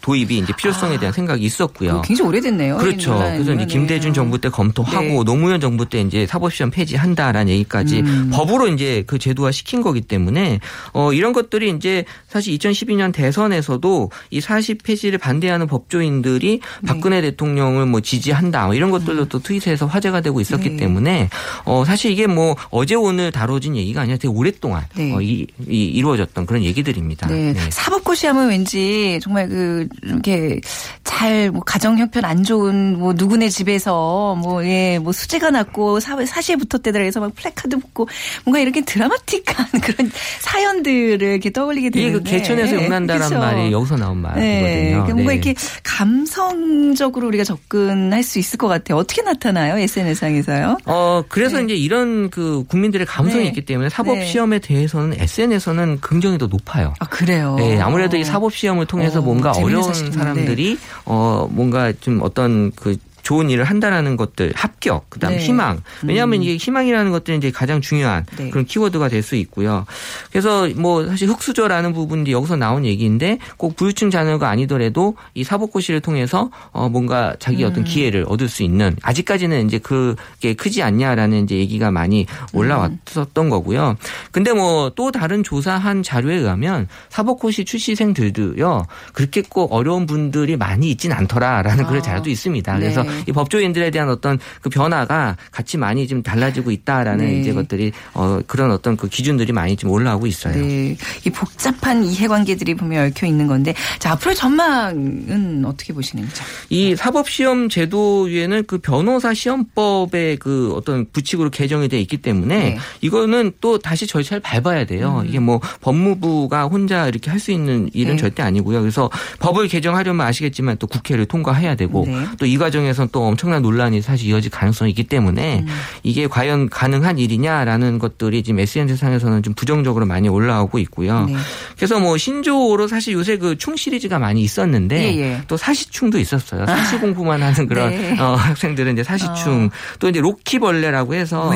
도입이 0.03 0.37
이제 0.37 0.53
필요성에 0.53 0.99
대한 0.99 1.13
생각이 1.13 1.43
있었고요. 1.45 2.01
굉장히 2.01 2.27
오래됐네요. 2.27 2.77
그렇죠. 2.77 3.17
그래서 3.17 3.53
이제 3.53 3.65
김대중 3.65 4.11
네. 4.11 4.13
정부 4.13 4.37
때 4.37 4.49
검토하고 4.49 5.01
네. 5.01 5.23
노무현 5.23 5.61
정부 5.61 5.87
때 5.87 6.01
이제 6.01 6.27
사법시험 6.27 6.71
폐지한다라는 6.71 7.53
얘기까지 7.53 8.01
음. 8.01 8.29
법으로 8.33 8.67
이제 8.67 9.05
그 9.07 9.17
제도화 9.17 9.51
시킨 9.51 9.81
거기 9.81 10.01
때문에 10.01 10.59
어 10.91 11.13
이런 11.13 11.31
것들이 11.31 11.69
이제 11.69 12.03
사실 12.27 12.53
2012년 12.57 13.13
대선에서도 13.13 14.11
이 14.29 14.41
사십 14.41 14.83
폐지를 14.83 15.19
반대하는 15.19 15.67
법조인들이 15.67 16.59
네. 16.59 16.85
박근혜 16.85 17.21
대통령을 17.21 17.85
뭐 17.85 18.01
지지한다 18.01 18.65
뭐 18.65 18.75
이런 18.75 18.91
것들도 18.91 19.29
또 19.29 19.39
트윗에서 19.39 19.85
화제가 19.85 20.19
되고 20.19 20.41
있었기 20.41 20.71
네. 20.71 20.77
때문에 20.77 21.29
어 21.63 21.85
사실 21.85 22.11
이게 22.11 22.27
뭐 22.27 22.57
어제 22.71 22.95
오늘 22.95 23.31
다뤄진 23.31 23.77
얘기가 23.77 24.01
아니라 24.01 24.17
되게 24.17 24.27
오랫동안 24.27 24.83
네. 24.95 25.13
어, 25.13 25.21
이, 25.21 25.47
이 25.65 25.85
이루어졌던 25.85 26.45
그런 26.45 26.61
얘기들입니다. 26.63 27.27
네. 27.27 27.53
사법고시 27.69 28.27
하면 28.27 28.49
왠지 28.49 29.17
정말 29.21 29.47
그 29.47 29.87
이렇게 30.01 30.59
잘 31.03 31.43
뭐 31.51 31.61
가정 31.61 31.97
형편 31.97 32.25
안 32.25 32.43
좋은 32.43 32.97
뭐 32.97 33.13
누구네 33.13 33.49
집에서 33.49 34.35
뭐예뭐 34.41 35.11
수재가 35.11 35.51
났고 35.51 35.99
사, 35.99 36.23
사시에 36.25 36.55
붙었대더라 36.55 37.03
해서 37.03 37.19
막 37.19 37.33
플래카드 37.35 37.77
붙고 37.77 38.07
뭔가 38.45 38.59
이렇게 38.59 38.81
드라마틱한 38.81 39.67
그런 39.81 40.11
사연들을 40.39 41.21
이렇게 41.21 41.51
떠올리게 41.51 41.87
이게 41.87 41.99
되는데 41.99 42.23
그 42.23 42.23
개천에서 42.23 42.75
용난다라는 42.75 43.29
그쵸? 43.29 43.39
말이 43.39 43.71
여기서 43.71 43.97
나온 43.97 44.21
네. 44.21 44.21
말이거든요. 44.21 44.89
그러니까 44.89 45.13
뭔가 45.13 45.31
네. 45.31 45.33
이렇게 45.35 45.55
감성적으로 45.83 47.27
우리가 47.27 47.43
접근할 47.43 48.23
수 48.23 48.39
있을 48.39 48.57
것 48.57 48.67
같아요. 48.67 48.97
어떻게 48.97 49.21
나타나요? 49.21 49.77
SNS상에서요? 49.77 50.77
어, 50.85 51.23
그래서 51.27 51.57
네. 51.57 51.65
이제 51.65 51.75
이런 51.75 52.29
그 52.29 52.63
국민들의 52.67 53.05
감성이 53.05 53.43
네. 53.43 53.49
있기 53.49 53.65
때문에 53.65 53.89
사법 53.89 54.17
네. 54.17 54.25
시험에 54.25 54.59
대해서는 54.59 55.19
SNS에서는 55.19 55.99
긍정이 56.01 56.37
더 56.37 56.47
높아요. 56.47 56.93
아, 56.99 57.05
그래요? 57.05 57.55
네, 57.57 57.79
아무래도 57.79 58.17
이 58.17 58.23
사법 58.23 58.53
시험을 58.53 58.85
통해서 58.85 59.19
어, 59.19 59.21
뭔가 59.21 59.51
어려운 59.51 59.82
사람들이 60.11 60.77
어 61.05 61.47
뭔가 61.51 61.91
좀 61.99 62.21
어떤 62.21 62.71
그 62.75 62.95
좋은 63.23 63.49
일을 63.49 63.63
한다라는 63.65 64.15
것들 64.15 64.53
합격 64.55 65.09
그다음 65.09 65.33
네. 65.35 65.39
희망 65.39 65.81
왜냐하면 66.03 66.43
이게 66.43 66.55
희망이라는 66.57 67.11
것들이 67.11 67.37
이제 67.37 67.51
가장 67.51 67.81
중요한 67.81 68.25
네. 68.37 68.49
그런 68.49 68.65
키워드가 68.65 69.09
될 69.09 69.23
수 69.23 69.37
있고요. 69.37 69.85
그래서 70.31 70.67
뭐 70.75 71.07
사실 71.07 71.29
흑수저라는 71.29 71.93
부분이 71.93 72.29
여기서 72.29 72.57
나온 72.57 72.83
얘기인데 72.83 73.37
꼭 73.55 73.77
부유층 73.77 74.11
자녀가 74.11 74.49
아니더라도 74.49 75.15
이 75.33 75.45
사법고시를 75.45 76.01
통해서 76.01 76.51
어 76.71 76.89
뭔가 76.89 77.33
자기 77.39 77.63
음. 77.63 77.69
어떤 77.69 77.83
기회를 77.85 78.25
얻을 78.27 78.49
수 78.49 78.63
있는 78.63 78.97
아직까지는 79.01 79.65
이제 79.65 79.77
그게 79.77 80.53
크지 80.53 80.83
않냐라는 80.83 81.45
이제 81.45 81.55
얘기가 81.55 81.89
많이 81.89 82.25
올라왔었던 82.51 83.49
거고요. 83.49 83.95
근데 84.31 84.51
뭐 84.51 84.83
또 84.95 85.11
다른 85.11 85.43
조사한 85.43 86.03
자료에 86.03 86.35
의하면 86.35 86.87
사법고시 87.09 87.65
출시생들도요 87.65 88.85
그렇게 89.13 89.41
꼭 89.41 89.73
어려운 89.73 90.05
분들이 90.05 90.57
많이 90.57 90.89
있진 90.89 91.11
않더라라는 91.11 91.85
그런 91.85 91.97
아. 91.99 92.01
자료도 92.01 92.29
있습니다. 92.29 92.75
그래서 92.77 93.03
네. 93.03 93.09
이 93.27 93.31
법조인들에 93.31 93.91
대한 93.91 94.09
어떤 94.09 94.39
그 94.61 94.69
변화가 94.69 95.37
같이 95.51 95.77
많이 95.77 96.07
좀 96.07 96.23
달라지고 96.23 96.71
있다라는 96.71 97.25
네. 97.25 97.39
이제 97.39 97.53
것들이 97.53 97.91
어 98.13 98.39
그런 98.47 98.71
어떤 98.71 98.97
그 98.97 99.07
기준들이 99.07 99.53
많이 99.53 99.75
좀 99.75 99.91
올라오고 99.91 100.25
있어요. 100.27 100.55
네. 100.55 100.97
이 101.25 101.29
복잡한 101.29 102.03
이해관계들이 102.03 102.73
보면 102.75 103.05
얽혀 103.07 103.27
있는 103.27 103.47
건데, 103.47 103.75
자, 103.99 104.11
앞으로의 104.13 104.35
전망은 104.35 105.63
어떻게 105.65 105.93
보시는지요? 105.93 106.45
이 106.69 106.95
사법 106.95 107.29
시험 107.29 107.69
제도에는 107.69 108.63
그 108.65 108.79
변호사 108.79 109.33
시험법의 109.33 110.37
그 110.37 110.73
어떤 110.75 111.05
부칙으로 111.11 111.49
개정이 111.49 111.87
돼 111.87 111.99
있기 112.01 112.17
때문에 112.17 112.57
네. 112.57 112.73
음. 112.73 112.79
이거는 113.01 113.51
또 113.61 113.77
다시 113.77 114.07
절차를 114.07 114.41
밟아야 114.41 114.85
돼요. 114.85 115.23
이게 115.27 115.39
뭐 115.39 115.59
법무부가 115.81 116.63
혼자 116.65 117.07
이렇게 117.07 117.29
할 117.29 117.43
수 117.43 117.51
있는 117.51 117.89
일은 117.93 118.15
네. 118.15 118.21
절대 118.21 118.41
아니고요. 118.41 118.79
그래서 118.79 119.09
법을 119.39 119.67
개정하려면 119.67 120.25
아시겠지만 120.25 120.77
또 120.77 120.87
국회를 120.87 121.25
통과해야 121.25 121.75
되고 121.75 122.05
네. 122.07 122.25
또이 122.39 122.57
과정에 122.57 122.93
선 123.03 123.13
또 123.13 123.25
엄청난 123.25 123.61
논란이 123.61 124.01
사실 124.01 124.29
이어질 124.29 124.49
가능성이 124.49 124.91
있기 124.91 125.03
때문에 125.03 125.59
음. 125.59 125.67
이게 126.03 126.25
과연 126.27 126.69
가능한 126.69 127.19
일이냐라는 127.19 127.99
것들이 127.99 128.41
지금 128.43 128.59
SNS 128.59 128.95
상에서는 128.97 129.43
좀 129.43 129.53
부정적으로 129.53 130.05
많이 130.05 130.27
올라오고 130.29 130.79
있고요. 130.79 131.25
네. 131.25 131.35
그래서 131.75 131.99
뭐 131.99 132.17
신조어로 132.17 132.87
사실 132.87 133.13
요새 133.13 133.37
그 133.37 133.55
충 133.57 133.75
시리즈가 133.75 134.19
많이 134.19 134.41
있었는데 134.41 135.15
예, 135.15 135.19
예. 135.21 135.41
또 135.47 135.57
사시충도 135.57 136.17
있었어요. 136.19 136.65
사시 136.65 136.97
공부만 136.97 137.41
하는 137.43 137.67
그런 137.67 137.91
네. 137.91 138.19
어, 138.19 138.33
학생들은 138.35 138.93
이제 138.93 139.03
사시충 139.03 139.69
또 139.99 140.09
이제 140.09 140.19
로키벌레라고 140.19 141.13
해서? 141.13 141.53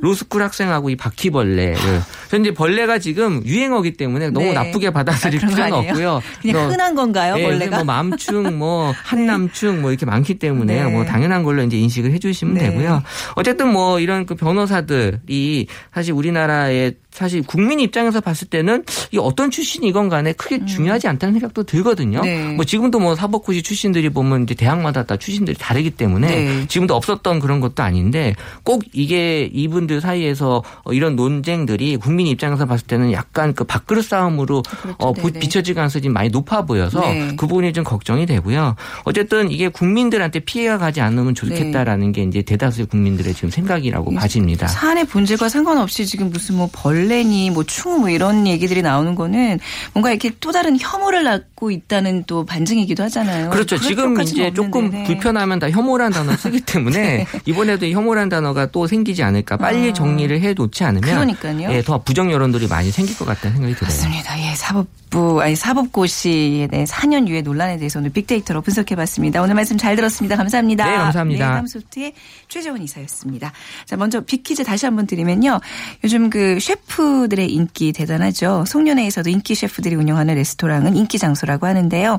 로스쿨 0.00 0.42
학생하고 0.42 0.90
이 0.90 0.96
바퀴벌레를 0.96 1.74
그래서 1.76 2.36
이제 2.40 2.54
벌레가 2.54 2.98
지금 2.98 3.42
유행어기 3.44 3.94
때문에 3.94 4.30
너무 4.30 4.46
네. 4.46 4.52
나쁘게 4.52 4.90
받아들일 4.90 5.44
아, 5.44 5.48
필요는? 5.48 5.72
없고요. 5.72 6.22
그냥 6.42 6.56
뭐 6.56 6.68
흔한 6.70 6.94
건가요, 6.94 7.34
예, 7.38 7.42
벌레가? 7.42 7.76
뭐 7.76 7.84
맘충, 7.84 8.58
뭐 8.58 8.94
한남충, 9.04 9.82
뭐 9.82 9.90
이렇게 9.90 10.06
많기 10.06 10.34
때문에 10.38 10.65
네. 10.66 10.84
뭐 10.84 11.04
당연한 11.04 11.42
걸로 11.42 11.62
이제 11.62 11.76
인식을 11.78 12.12
해주시면 12.12 12.54
네. 12.54 12.70
되고요. 12.70 13.02
어쨌든 13.34 13.72
뭐 13.72 14.00
이런 14.00 14.26
그 14.26 14.34
변호사들이 14.34 15.66
사실 15.92 16.12
우리나라의 16.12 16.94
사실 17.16 17.42
국민 17.42 17.80
입장에서 17.80 18.20
봤을 18.20 18.46
때는 18.48 18.84
이 19.10 19.16
어떤 19.18 19.50
출신이건 19.50 20.10
간에 20.10 20.34
크게 20.34 20.66
중요하지 20.66 21.08
않다는 21.08 21.32
생각도 21.34 21.62
들거든요. 21.62 22.18
음. 22.18 22.22
네. 22.22 22.44
뭐 22.54 22.64
지금도 22.66 22.98
뭐 23.00 23.14
사법고시 23.14 23.62
출신들이 23.62 24.10
보면 24.10 24.42
이제 24.42 24.54
대학마다 24.54 25.04
다 25.04 25.16
출신들이 25.16 25.56
다르기 25.58 25.90
때문에 25.92 26.26
네. 26.28 26.66
지금도 26.68 26.94
없었던 26.94 27.40
그런 27.40 27.60
것도 27.60 27.82
아닌데 27.82 28.34
꼭 28.64 28.82
이게 28.92 29.48
이분들 29.52 30.02
사이에서 30.02 30.62
어, 30.84 30.92
이런 30.92 31.16
논쟁들이 31.16 31.96
국민 31.96 32.26
입장에서 32.26 32.66
봤을 32.66 32.86
때는 32.86 33.12
약간 33.12 33.54
그 33.54 33.64
밥그릇 33.64 34.04
싸움으로 34.04 34.62
어, 34.98 35.12
보- 35.14 35.28
네네. 35.28 35.38
비춰질 35.40 35.74
가능성이 35.74 36.02
좀 36.02 36.12
많이 36.12 36.28
높아 36.28 36.66
보여서 36.66 37.00
네. 37.00 37.28
그 37.36 37.46
부분이 37.46 37.72
좀 37.72 37.82
걱정이 37.84 38.26
되고요. 38.26 38.76
어쨌든 39.04 39.50
이게 39.50 39.68
국민들한테 39.68 40.40
피해가 40.40 40.76
가지 40.76 41.00
않으면 41.00 41.34
좋겠다라는 41.34 42.12
게 42.12 42.24
이제 42.24 42.42
대다수의 42.42 42.88
국민들의 42.88 43.32
지금 43.32 43.48
생각이라고 43.48 44.12
봐집니다. 44.12 44.66
사안의 44.66 45.06
본질과 45.06 45.48
상관없이 45.48 46.04
지금 46.04 46.30
무슨 46.30 46.56
뭐 46.56 46.66
벌 46.72 47.05
레니 47.06 47.50
뭐 47.50 47.64
충 47.64 48.00
뭐 48.00 48.10
이런 48.10 48.46
얘기들이 48.46 48.82
나오는 48.82 49.14
거는 49.14 49.58
뭔가 49.92 50.10
이렇게 50.10 50.30
또 50.40 50.52
다른 50.52 50.76
혐오를 50.78 51.24
낳고 51.24 51.70
있다는 51.70 52.24
또 52.26 52.44
반증이기도 52.44 53.02
하잖아요. 53.04 53.50
그렇죠. 53.50 53.78
지금 53.78 54.20
이제 54.20 54.52
조금 54.52 54.90
네. 54.90 55.04
불편하면 55.04 55.58
다 55.58 55.70
혐오란 55.70 56.12
단어 56.12 56.36
쓰기 56.36 56.60
때문에 56.66 57.26
이번에도 57.46 57.86
이 57.86 57.92
혐오란 57.94 58.28
단어가 58.28 58.66
또 58.66 58.86
생기지 58.86 59.22
않을까. 59.22 59.56
빨리 59.56 59.90
아. 59.90 59.92
정리를 59.92 60.40
해 60.40 60.52
놓지 60.52 60.84
않으면 60.84 61.02
그러니까요. 61.08 61.70
예, 61.72 61.82
더 61.82 61.98
부정 62.02 62.30
여론들이 62.30 62.66
많이 62.68 62.90
생길 62.90 63.16
것 63.16 63.24
같다는 63.24 63.56
생각이 63.56 63.74
들어요. 63.74 63.88
맞습니다. 63.88 64.38
예, 64.40 64.54
사법부 64.54 65.40
아니 65.42 65.56
사법고시에 65.56 66.66
대해 66.66 66.84
4년 66.84 67.26
유예 67.28 67.42
논란에 67.42 67.78
대해서 67.78 67.98
오늘 67.98 68.10
빅데이터로 68.10 68.60
분석해 68.62 68.94
봤습니다. 68.96 69.40
오늘 69.42 69.54
말씀 69.54 69.76
잘 69.78 69.96
들었습니다. 69.96 70.36
감사합니다. 70.36 70.84
네, 70.90 70.96
감사합니다. 70.96 71.46
네, 71.46 71.52
다음소프트의 71.54 72.12
최재원 72.48 72.82
이사였습니다. 72.82 73.52
자, 73.86 73.96
먼저 73.96 74.20
빅퀴즈 74.20 74.64
다시 74.64 74.84
한번 74.86 75.06
드리면요. 75.06 75.60
요즘 76.04 76.30
그 76.30 76.58
셰프 76.60 76.95
들의 77.28 77.52
인기 77.52 77.92
대단하죠. 77.92 78.64
송년회에서도 78.66 79.28
인기 79.30 79.54
셰프들이 79.54 79.94
운영하는 79.96 80.34
레스토랑은 80.34 80.96
인기 80.96 81.18
장소라고 81.18 81.66
하는데요. 81.66 82.18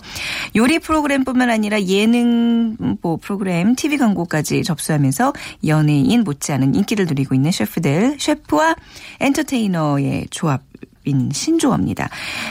요리 0.56 0.80
프로그램뿐만 0.80 1.50
아니라 1.50 1.82
예능 1.84 2.76
뭐 3.02 3.18
프로그램, 3.18 3.76
TV 3.76 3.98
광고까지 3.98 4.64
접수하면서 4.64 5.34
연예인 5.66 6.24
못지않은 6.24 6.76
인기를 6.76 7.06
누리고 7.06 7.36
있는 7.36 7.52
셰프들, 7.52 8.18
셰프와 8.20 8.76
엔터테이너의 9.20 10.28
조합인 10.30 11.30
신조어입니다. 11.32 12.10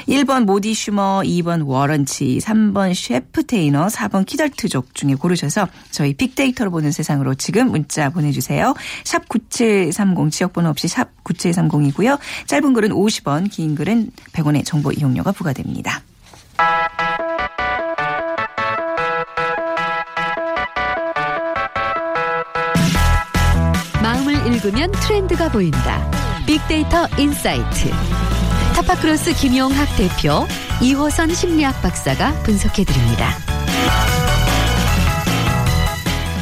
1번 0.09 0.45
모디슈머, 0.45 1.23
2번 1.25 1.67
워런치, 1.67 2.39
3번 2.39 2.95
셰프테이너, 2.95 3.87
4번 3.89 4.27
키덜트족 4.27 4.95
중에 4.95 5.15
고르셔서 5.15 5.69
저희 5.91 6.15
빅데이터로 6.15 6.71
보는 6.71 6.91
세상으로 6.91 7.35
지금 7.35 7.71
문자 7.71 8.11
보내주세요. 8.11 8.75
샵 9.05 9.29
9730 9.29 10.31
지역번호 10.31 10.71
없이 10.71 10.89
샵 10.89 11.11
9730이고요. 11.25 12.19
짧은 12.47 12.73
글은 12.73 12.91
50원, 12.91 13.51
긴 13.51 13.75
글은 13.75 14.11
100원의 14.33 14.65
정보 14.65 14.93
이용료가 14.93 15.33
부과됩니다. 15.33 16.03
마음을 24.03 24.35
읽으면 24.47 24.93
트렌드가 24.93 25.51
보인다. 25.51 26.11
빅데이터 26.47 27.09
insight. 27.19 27.91
타파크로스 28.77 29.33
김용학 29.35 29.89
대표, 29.97 30.47
이호선 30.83 31.33
심리학 31.35 31.81
박사가 31.81 32.43
분석해드립니다. 32.43 33.31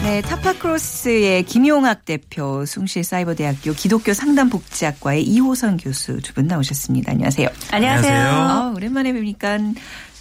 네, 0.02 0.20
타파크로스의 0.20 1.44
김용학 1.44 2.04
대표, 2.04 2.66
숭실사이버대학교 2.66 3.72
기독교 3.72 4.12
상담복지학과의 4.12 5.22
이호선 5.22 5.76
교수 5.76 6.20
두 6.22 6.34
분 6.34 6.48
나오셨습니다. 6.48 7.12
안녕하세요. 7.12 7.48
안녕하세요. 7.70 8.14
아, 8.28 8.72
오랜만에 8.76 9.12
뵈니까 9.12 9.58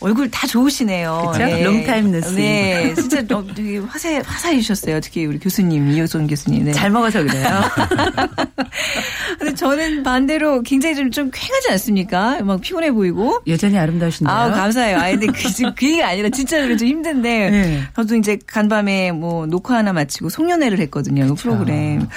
얼굴 0.03 0.29
다 0.29 0.45
좋으시네요. 0.47 1.31
그쵸? 1.31 1.45
Long 1.63 1.87
time 1.87 2.11
no 2.11 2.19
see. 2.19 2.35
네, 2.35 2.93
진짜 2.93 3.21
너- 3.25 3.45
되게 3.55 3.77
화사, 3.77 4.21
화사해주셨어요. 4.25 4.99
특히 4.99 5.25
우리 5.25 5.39
교수님, 5.39 5.91
이호선 5.91 6.27
교수님. 6.27 6.65
네. 6.65 6.71
잘 6.73 6.89
먹어서 6.89 7.23
그래요. 7.23 7.47
근데 9.39 9.55
저는 9.55 10.03
반대로 10.03 10.61
굉장히 10.61 10.95
좀, 10.95 11.09
좀 11.11 11.31
퀭하지 11.33 11.69
않습니까? 11.71 12.41
막 12.43 12.59
피곤해 12.61 12.91
보이고. 12.91 13.39
여전히 13.47 13.77
아름다우신데요. 13.77 14.35
아 14.35 14.51
감사해요. 14.51 14.97
아 14.97 15.09
근데 15.11 15.27
그, 15.27 15.49
지금 15.51 15.73
그 15.75 15.85
얘기가 15.85 16.07
아니라 16.09 16.29
진짜로 16.29 16.75
좀 16.77 16.87
힘든데 16.87 17.49
네. 17.49 17.81
저도 17.95 18.15
이제 18.15 18.37
간밤에 18.45 19.11
뭐 19.11 19.45
녹화 19.45 19.75
하나 19.77 19.93
마치고 19.93 20.29
송년회를 20.29 20.79
했거든요. 20.79 21.27
그 21.27 21.35
프로그램. 21.35 22.07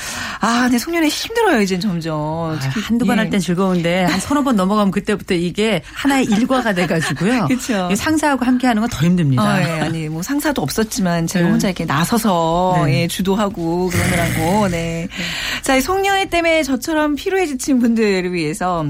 아 0.40 0.62
근데 0.62 0.78
송년회 0.78 1.08
힘들어요 1.08 1.60
이제 1.62 1.78
점점. 1.78 2.58
특히 2.60 2.80
한두 2.80 3.06
번 3.06 3.16
예. 3.18 3.22
할땐 3.22 3.40
즐거운데 3.40 4.04
한 4.04 4.20
서너 4.20 4.42
번 4.42 4.56
넘어가면 4.56 4.90
그때부터 4.90 5.34
이게 5.34 5.82
하나의 5.94 6.24
일과가 6.26 6.72
돼가지고요. 6.74 7.46
그 7.48 7.58
쵸. 7.76 7.86
이게 7.86 7.96
상사하고 7.96 8.44
함께하는 8.44 8.80
건 8.82 8.90
더 8.90 9.04
힘듭니다. 9.04 9.42
아, 9.42 9.60
예. 9.60 9.80
아니 9.80 10.08
뭐 10.08 10.22
상사도 10.22 10.62
없었지만 10.62 11.26
제가 11.26 11.44
네. 11.44 11.50
혼자 11.50 11.68
이렇게 11.68 11.84
나서서 11.84 12.82
네. 12.86 13.02
예, 13.02 13.08
주도하고 13.08 13.88
그러느라고 13.88 14.68
네. 14.68 15.08
자, 15.62 15.76
이 15.76 15.80
송년회 15.80 16.30
때문에 16.30 16.62
저처럼 16.62 17.14
피로에 17.16 17.46
지친 17.46 17.78
분들을 17.78 18.32
위해서 18.32 18.84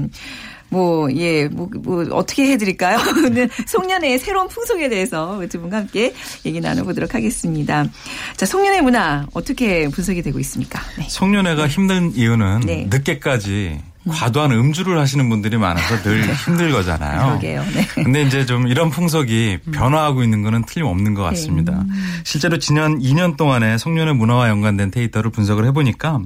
뭐, 0.69 1.09
예, 1.15 1.47
뭐, 1.47 1.69
뭐, 1.81 2.05
어떻게 2.11 2.51
해드릴까요? 2.51 2.97
오늘 3.25 3.49
송년회의 3.67 4.19
새로운 4.19 4.49
풍속에 4.49 4.89
대해서 4.89 5.41
두 5.49 5.61
분과 5.61 5.77
함께 5.77 6.13
얘기 6.45 6.59
나눠보도록 6.59 7.15
하겠습니다. 7.15 7.85
자, 8.35 8.45
송년회 8.45 8.81
문화 8.81 9.25
어떻게 9.33 9.87
분석이 9.87 10.21
되고 10.21 10.39
있습니까? 10.39 10.81
네. 10.97 11.05
송년회가 11.07 11.67
힘든 11.67 12.13
이유는 12.13 12.61
네. 12.61 12.87
늦게까지 12.89 13.79
과도한 14.07 14.51
음주를 14.51 14.97
하시는 14.99 15.29
분들이 15.29 15.57
많아서 15.57 16.01
늘 16.03 16.23
힘들 16.33 16.71
거잖아요. 16.71 17.27
그러게요. 17.27 17.63
네. 17.73 17.87
근데 17.95 18.23
이제 18.23 18.45
좀 18.45 18.67
이런 18.67 18.89
풍속이 18.89 19.59
변화하고 19.71 20.23
있는 20.23 20.41
거는 20.43 20.63
틀림없는 20.65 21.13
것 21.13 21.23
같습니다. 21.23 21.83
실제로 22.23 22.57
지난 22.59 22.99
2년 22.99 23.37
동안의 23.37 23.79
송년회 23.79 24.13
문화와 24.13 24.49
연관된 24.49 24.91
데이터를 24.91 25.31
분석을 25.31 25.65
해보니까 25.67 26.19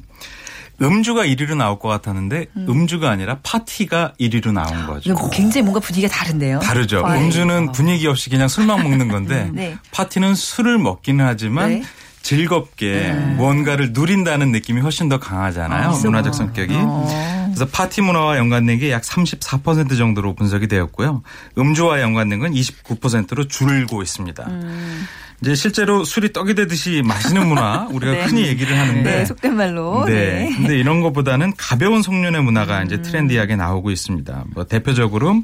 음주가 0.82 1.26
1위로 1.26 1.56
나올 1.56 1.78
것 1.80 1.88
같았는데 1.90 2.48
음. 2.58 2.88
주가 2.88 3.12
아니라 3.12 3.38
파티가 3.44 4.14
1위로 4.20 4.52
나온 4.52 4.88
거죠. 4.88 5.12
이거 5.12 5.30
굉장히 5.30 5.64
뭔가 5.64 5.80
분위기가 5.80 6.12
다른데요. 6.12 6.60
다르죠. 6.60 7.06
아, 7.06 7.16
음주는 7.16 7.72
분위기 7.72 8.08
없이 8.08 8.30
그냥 8.30 8.48
술만 8.48 8.82
먹는 8.84 9.08
건데 9.08 9.50
네. 9.54 9.78
파티는 9.92 10.36
술을 10.36 10.80
먹기는 10.80 11.24
하지만 11.24 11.70
네. 11.70 11.84
즐겁게 12.22 13.12
무언가를 13.38 13.94
누린다는 13.94 14.52
느낌이 14.52 14.82
훨씬 14.82 15.10
더 15.10 15.20
강하잖아요. 15.20 15.92
문화적 16.04 16.34
성격이. 16.36 16.74
어. 16.76 17.41
그래서 17.54 17.66
파티 17.72 18.02
문화와 18.02 18.38
연관된 18.38 18.80
게 18.80 18.92
약 18.92 19.04
34% 19.04 19.98
정도로 19.98 20.36
분석이 20.36 20.68
되었고요. 20.68 21.24
음주와 21.58 22.02
연관된 22.02 22.40
건 22.40 22.52
29%로 22.54 23.48
줄고 23.48 24.02
있습니다. 24.02 24.44
음. 24.50 25.08
이제 25.42 25.56
실제로 25.56 26.04
술이 26.04 26.34
떡이 26.34 26.54
되듯이 26.54 27.02
마시는 27.04 27.48
문화 27.48 27.88
우리가 27.90 28.12
네. 28.14 28.24
흔히 28.26 28.46
얘기를 28.46 28.78
하는데 28.78 29.02
네, 29.02 29.26
속된 29.26 29.56
말로. 29.56 30.06
네. 30.06 30.14
네. 30.14 30.56
근데 30.56 30.78
이런 30.78 31.02
것보다는 31.02 31.54
가벼운 31.58 32.04
송년회 32.04 32.42
문화가 32.42 32.84
이제 32.84 33.02
트렌디하게 33.02 33.56
나오고 33.56 33.90
있습니다. 33.90 34.46
뭐 34.54 34.66
대표적으로 34.66 35.42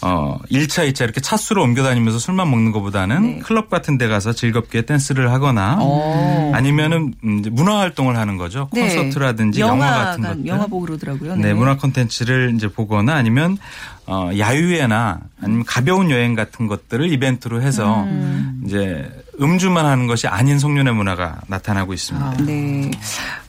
어 0.00 0.38
1차, 0.50 0.90
2차 0.90 1.04
이렇게 1.04 1.20
차수로 1.20 1.62
옮겨 1.62 1.82
다니면서 1.82 2.18
술만 2.18 2.50
먹는 2.50 2.72
것보다는 2.72 3.22
네. 3.22 3.38
클럽 3.40 3.68
같은 3.68 3.98
데 3.98 4.08
가서 4.08 4.32
즐겁게 4.32 4.82
댄스를 4.82 5.30
하거나 5.30 5.78
어. 5.80 6.52
아니면은 6.54 7.12
음, 7.24 7.38
이제 7.40 7.50
문화 7.50 7.78
활동을 7.80 8.16
하는 8.16 8.38
거죠. 8.38 8.70
네. 8.72 8.82
콘서트라든지 8.82 9.60
영화 9.60 9.90
같은 9.90 10.22
영화가- 10.22 10.28
것들. 10.28 10.46
영화 10.46 10.66
보고 10.66 10.80
그러더라고요. 10.86 11.36
네, 11.36 11.52
문화 11.52 11.76
콘텐츠를 11.76 12.52
이제 12.56 12.68
보거나 12.68 13.14
아니면 13.14 13.58
어 14.06 14.30
야유회나 14.38 15.20
아니면 15.42 15.64
가벼운 15.66 16.10
여행 16.10 16.34
같은 16.34 16.66
것들을 16.68 17.12
이벤트로 17.12 17.60
해서 17.60 18.04
음. 18.04 18.62
이제 18.64 19.04
음주만 19.40 19.84
하는 19.84 20.06
것이 20.06 20.26
아닌 20.26 20.58
송년회 20.58 20.92
문화가 20.92 21.40
나타나고 21.46 21.92
있습니다. 21.92 22.36
네. 22.44 22.90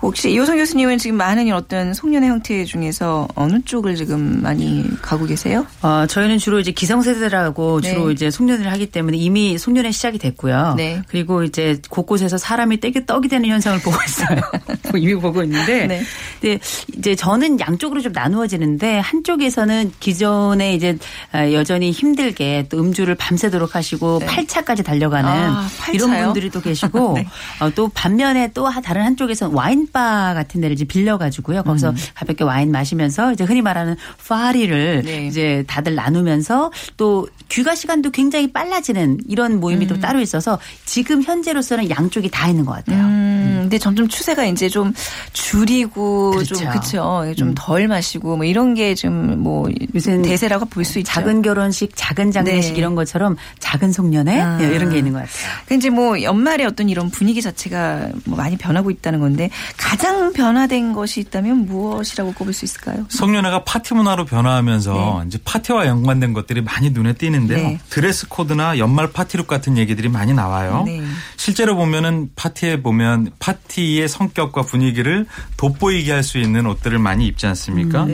혹시 0.02 0.32
이호성 0.32 0.58
교수님은 0.58 0.98
지금 0.98 1.18
많은 1.18 1.52
어떤 1.54 1.94
송년회 1.94 2.28
형태 2.28 2.66
중에서 2.66 3.28
어느 3.36 3.62
쪽을 3.64 3.96
지금 3.96 4.42
많이 4.42 4.86
가고 5.02 5.26
계세요? 5.26 5.66
어, 5.82 6.06
저희는 6.08 6.38
주로 6.38 6.60
이제 6.60 6.72
기성세대라고 6.72 7.82
네. 7.82 7.90
주로 7.90 8.12
이제 8.12 8.30
송년회를 8.30 8.72
하기 8.74 8.88
때문에 8.88 9.18
이미 9.18 9.58
송년회 9.58 9.92
시작이 9.92 10.18
됐고요. 10.18 10.76
네. 10.78 11.02
그리고 11.08 11.44
이제 11.44 11.80
곳곳에서 11.90 12.38
사람이 12.38 12.80
떡이 12.80 13.06
떡이 13.06 13.28
되는 13.28 13.50
현상을 13.50 13.80
보고 13.80 13.98
있어요. 14.06 14.40
이미 14.98 15.16
보고 15.16 15.44
있는데. 15.44 15.88
네. 15.88 16.04
근데 16.42 16.60
이제 16.98 17.16
저는 17.16 17.60
양쪽으로 17.60 18.02
좀 18.02 18.12
나누어지는데 18.12 19.00
한쪽에서는 19.00 19.92
기존에 20.00 20.74
이제 20.76 20.98
아, 21.32 21.52
여전히 21.52 21.92
힘들게 21.92 22.68
또 22.70 22.80
음주를 22.80 23.16
밤새도록 23.16 23.76
하시고 23.76 24.20
네. 24.20 24.26
8차까지 24.28 24.84
달려가는 24.86 25.30
아, 25.30 25.68
8차요? 25.68 25.77
이런 25.94 26.10
분들이 26.26 26.50
또 26.50 26.62
계시고 26.62 27.14
네. 27.18 27.28
어, 27.60 27.70
또 27.76 27.90
반면에 27.90 28.52
또 28.54 28.70
다른 28.70 29.04
한쪽에서는 29.04 29.56
와인바 29.56 30.34
같은 30.34 30.62
데를 30.62 30.74
이제 30.74 30.86
빌려가지고요. 30.86 31.64
거기서 31.64 31.94
가볍게 32.16 32.44
와인 32.44 32.72
마시면서 32.72 33.34
이제 33.34 33.44
흔히 33.44 33.62
말하는 33.62 33.96
파리를 34.28 35.04
네. 35.06 35.28
이제 35.28 35.64
다들 35.68 35.96
나누면서 35.96 36.72
또 36.98 37.28
귀가 37.50 37.76
시간도 37.76 38.12
굉장히 38.12 38.52
빨라지는 38.52 39.20
이런 39.28 39.60
모임이 39.60 39.86
음. 39.86 39.88
또 39.88 40.00
따로 40.00 40.20
있어서 40.22 40.60
지금 40.86 41.22
현재로서는 41.24 41.90
양쪽이 41.90 42.30
다 42.30 42.48
있는 42.48 42.66
것 42.66 42.74
같아요. 42.74 43.04
음, 43.06 43.58
근데 43.62 43.78
점점 43.78 44.08
추세가 44.08 44.46
이제 44.46 44.70
좀 44.70 44.94
줄이고 45.34 46.32
그렇죠. 46.32 46.56
좀 46.56 46.70
그쵸. 46.72 47.26
좀덜 47.38 47.88
마시고 47.88 48.36
뭐 48.38 48.46
이런 48.46 48.74
게 48.74 48.94
좀 48.96 49.28
뭐 49.38 49.70
요새는 49.94 50.22
대세라고 50.24 50.66
볼 50.66 50.84
수 50.88 51.00
있죠. 51.00 51.12
작은 51.12 51.42
결혼식, 51.42 51.92
작은 51.96 52.32
장례식 52.32 52.74
네. 52.74 52.78
이런 52.80 52.96
것처럼 52.96 53.36
작은 53.60 53.92
송년회 53.92 54.40
아. 54.40 54.60
이런 54.62 54.90
게 54.90 54.98
있는 55.00 55.12
것 55.14 55.20
같아요. 55.20 55.52
그 55.68 55.74
이제 55.76 55.90
뭐 55.90 56.22
연말에 56.22 56.64
어떤 56.66 56.88
이런 56.90 57.10
분위기 57.10 57.42
자체가 57.42 58.10
뭐 58.26 58.38
많이 58.38 58.56
변하고 58.58 58.92
있다는 58.92 59.20
건데 59.20 59.50
가장 59.76 60.32
변화된 60.34 60.94
것이 60.94 61.20
있다면 61.22 61.66
무엇이라고 61.66 62.34
꼽을 62.34 62.54
수 62.54 62.64
있을까요? 62.66 63.06
송년회가 63.10 63.64
파티 63.64 63.94
문화로 63.94 64.26
변화하면서 64.26 65.24
이제 65.28 65.40
파티와 65.44 65.88
연관된 65.88 66.34
것들이 66.34 66.62
많이 66.62 66.90
눈에 66.92 67.14
띄는데요. 67.14 67.58
네. 67.58 67.80
드레스 67.90 68.28
코드나 68.28 68.78
연말 68.78 69.12
파티룩 69.12 69.48
같은 69.48 69.78
얘기들이 69.78 70.10
많이 70.10 70.34
나와요. 70.34 70.84
네. 70.86 71.02
실제로 71.36 71.76
보면은 71.76 72.30
파티에 72.36 72.82
보면 72.82 73.32
파티의 73.40 74.08
성격과 74.08 74.62
분위기를 74.64 75.26
돋보이게 75.58 76.12
할 76.12 76.28
수 76.28 76.40
있는 76.40 76.66
옷들을 76.66 77.00
많이 77.00 77.26
입지 77.26 77.48
않습니까? 77.48 78.06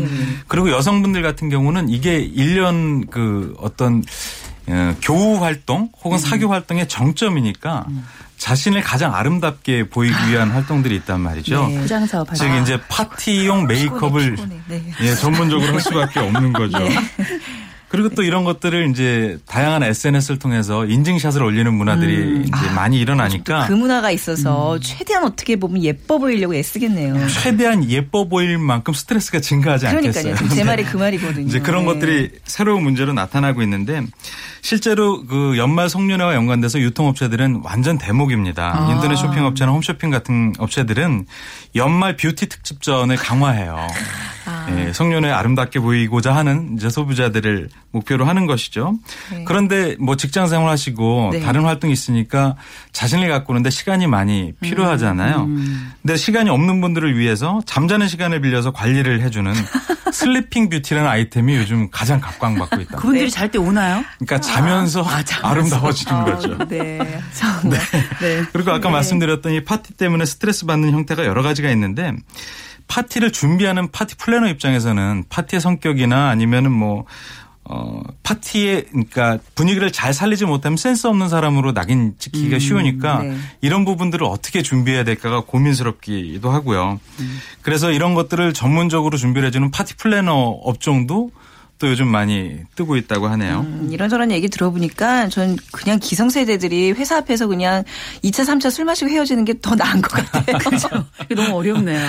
그리고 0.48 0.70
여성분들 0.70 1.24
같은 1.24 1.50
경우는 1.50 1.90
이게 1.90 2.30
1년 2.32 3.10
그 3.10 3.56
어떤 3.60 4.04
어, 4.04 4.04
교우 5.02 5.44
활동 5.44 5.90
혹은 6.04 6.18
사교 6.18 6.50
활동의 6.50 6.88
정점이니까 6.88 7.86
자신을 8.38 8.82
가장 8.82 9.16
아름답게 9.16 9.90
보이기 9.90 10.14
위한 10.30 10.52
활동들이 10.52 10.96
있단 10.98 11.22
말이죠. 11.22 11.68
네. 11.68 11.80
포장 11.80 12.06
사업 12.06 12.28
즉 12.36 12.48
이제 12.62 12.78
파티용 12.90 13.68
메이크업을 13.68 14.36
피곤해, 14.36 14.60
피곤해. 14.68 14.84
네. 14.84 14.94
예, 15.02 15.16
전문적으로 15.16 15.72
할 15.72 15.80
수밖에 15.80 16.20
없는 16.20 16.52
거죠. 16.52 16.78
그리고 17.94 18.10
또 18.10 18.24
이런 18.24 18.44
것들을 18.44 18.90
이제 18.90 19.38
다양한 19.46 19.84
SNS를 19.84 20.40
통해서 20.40 20.84
인증샷을 20.84 21.44
올리는 21.44 21.72
문화들이 21.72 22.42
이제 22.42 22.70
많이 22.76 23.00
일어나니까 23.00 23.68
그 23.68 23.74
문화가 23.74 24.10
있어서 24.10 24.80
최대한 24.80 25.26
어떻게 25.26 25.58
보면 25.58 25.84
예뻐 25.84 26.18
보이려고 26.18 26.56
애쓰겠네요. 26.56 27.28
최대한 27.28 27.88
예뻐 27.92 28.28
보일 28.28 28.58
만큼 28.58 28.96
스트레스가 28.96 29.42
증가하지 29.42 29.86
그러니까요. 29.86 30.32
않겠어요. 30.32 30.50
제 30.56 30.64
말이 30.66 30.84
그 30.86 30.98
말이거든요. 30.98 31.46
이제 31.46 31.60
그런 31.60 31.86
네. 31.86 31.94
것들이 31.94 32.32
새로운 32.46 32.82
문제로 32.82 33.14
나타나고 33.14 33.62
있는데 33.62 34.02
실제로 34.64 35.24
그 35.28 35.60
연말 35.60 35.88
송년회와 35.88 36.34
연관돼서 36.34 36.80
유통업체들은 36.80 37.62
완전 37.64 38.00
대목입니다. 38.00 38.88
아. 38.88 38.92
인터넷 38.92 39.18
쇼핑 39.18 39.46
업체나 39.46 39.72
홈쇼핑 39.72 40.10
같은 40.10 40.54
업체들은 40.58 41.28
연말 41.76 42.18
뷰티 42.18 42.50
특집전을 42.50 43.18
강화해요. 43.18 43.88
아. 44.46 44.68
예, 44.72 44.94
송년회 44.94 45.30
아름답게 45.30 45.80
보이고자 45.80 46.36
하는 46.36 46.76
이제 46.76 46.90
소비자들을 46.90 47.70
목표로 47.94 48.26
하는 48.26 48.48
것이죠. 48.48 48.98
네. 49.32 49.44
그런데 49.46 49.96
뭐 50.00 50.18
직장 50.18 50.48
생활하시고 50.48 51.30
네. 51.34 51.40
다른 51.40 51.64
활동이 51.64 51.94
있으니까 51.94 52.56
자신을 52.92 53.30
가꾸는데 53.30 53.70
시간이 53.70 54.08
많이 54.08 54.52
필요하잖아요. 54.62 55.44
음, 55.44 55.94
근데 56.02 56.18
시간이 56.18 56.50
없는 56.50 56.82
분들을 56.82 57.18
위해서 57.18 57.62
잠자는 57.66 58.08
시간을 58.08 58.42
빌려서 58.42 58.72
관리를 58.72 59.22
해주는 59.22 59.54
sleeping 60.12 60.70
beauty라는 60.70 61.10
아이템이 61.10 61.56
요즘 61.56 61.90
가장 61.92 62.20
각광받고 62.20 62.82
있다. 62.82 62.98
그분들이 62.98 63.30
잘때 63.30 63.60
오나요? 63.60 64.04
그러니까 64.18 64.42
자면서 64.42 65.02
아, 65.04 65.24
자면서. 65.24 65.48
아름다워지는 65.48 66.24
거죠. 66.26 66.58
네. 66.68 67.22
정말. 67.34 67.80
네. 68.22 68.44
그리고 68.52 68.72
아까 68.72 68.90
말씀드렸던 68.90 69.54
이 69.54 69.64
파티 69.64 69.94
때문에 69.94 70.26
스트레스 70.26 70.66
받는 70.66 70.92
형태가 70.92 71.26
여러 71.26 71.44
가지가 71.44 71.70
있는데 71.72 72.14
파티를 72.88 73.32
준비하는 73.32 73.92
파티 73.92 74.16
플래너 74.16 74.48
입장에서는 74.48 75.26
파티의 75.30 75.62
성격이나 75.62 76.30
아니면은 76.30 76.72
뭐 76.72 77.06
어, 77.66 78.02
파티에, 78.24 78.84
그러니까 78.90 79.40
분위기를 79.56 79.92
잘 79.92 80.14
살리지 80.14 80.46
못하면 80.46 80.76
센스 80.76 81.08
없는 81.08 81.30
사람으로 81.30 81.74
낙인 81.74 82.14
찍히기가 82.18 82.60
쉬우니까 82.60 83.24
네. 83.24 83.38
이런 83.62 83.86
부분들을 83.86 84.26
어떻게 84.26 84.62
준비해야 84.62 85.04
될까가 85.06 85.42
고민스럽기도 85.42 86.50
하고요. 86.50 87.00
그래서 87.62 87.92
이런 87.92 88.16
것들을 88.16 88.54
전문적으로 88.54 89.18
준비를 89.18 89.48
해주는 89.48 89.72
파티 89.72 89.96
플래너 89.96 90.34
업종도 90.34 91.32
또 91.80 91.90
요즘 91.90 92.08
많이 92.08 92.60
뜨고 92.76 92.96
있다고 92.96 93.28
하네요. 93.28 93.62
음, 93.62 93.90
이런저런 93.92 94.32
얘기 94.32 94.48
들어보니까 94.48 95.28
전 95.30 95.58
그냥 95.74 96.00
기성세대들이 96.00 96.94
회사 96.94 97.18
앞에서 97.18 97.48
그냥 97.48 97.84
2차, 98.24 98.46
3차 98.46 98.72
술 98.72 98.86
마시고 98.86 99.10
헤어지는 99.12 99.44
게 99.46 99.54
더 99.62 99.76
나은 99.76 100.02
것 100.02 100.12
같아요. 100.12 100.58
그죠? 100.70 100.88
이게 101.26 101.36
너무 101.36 101.56
어렵네요. 101.58 102.00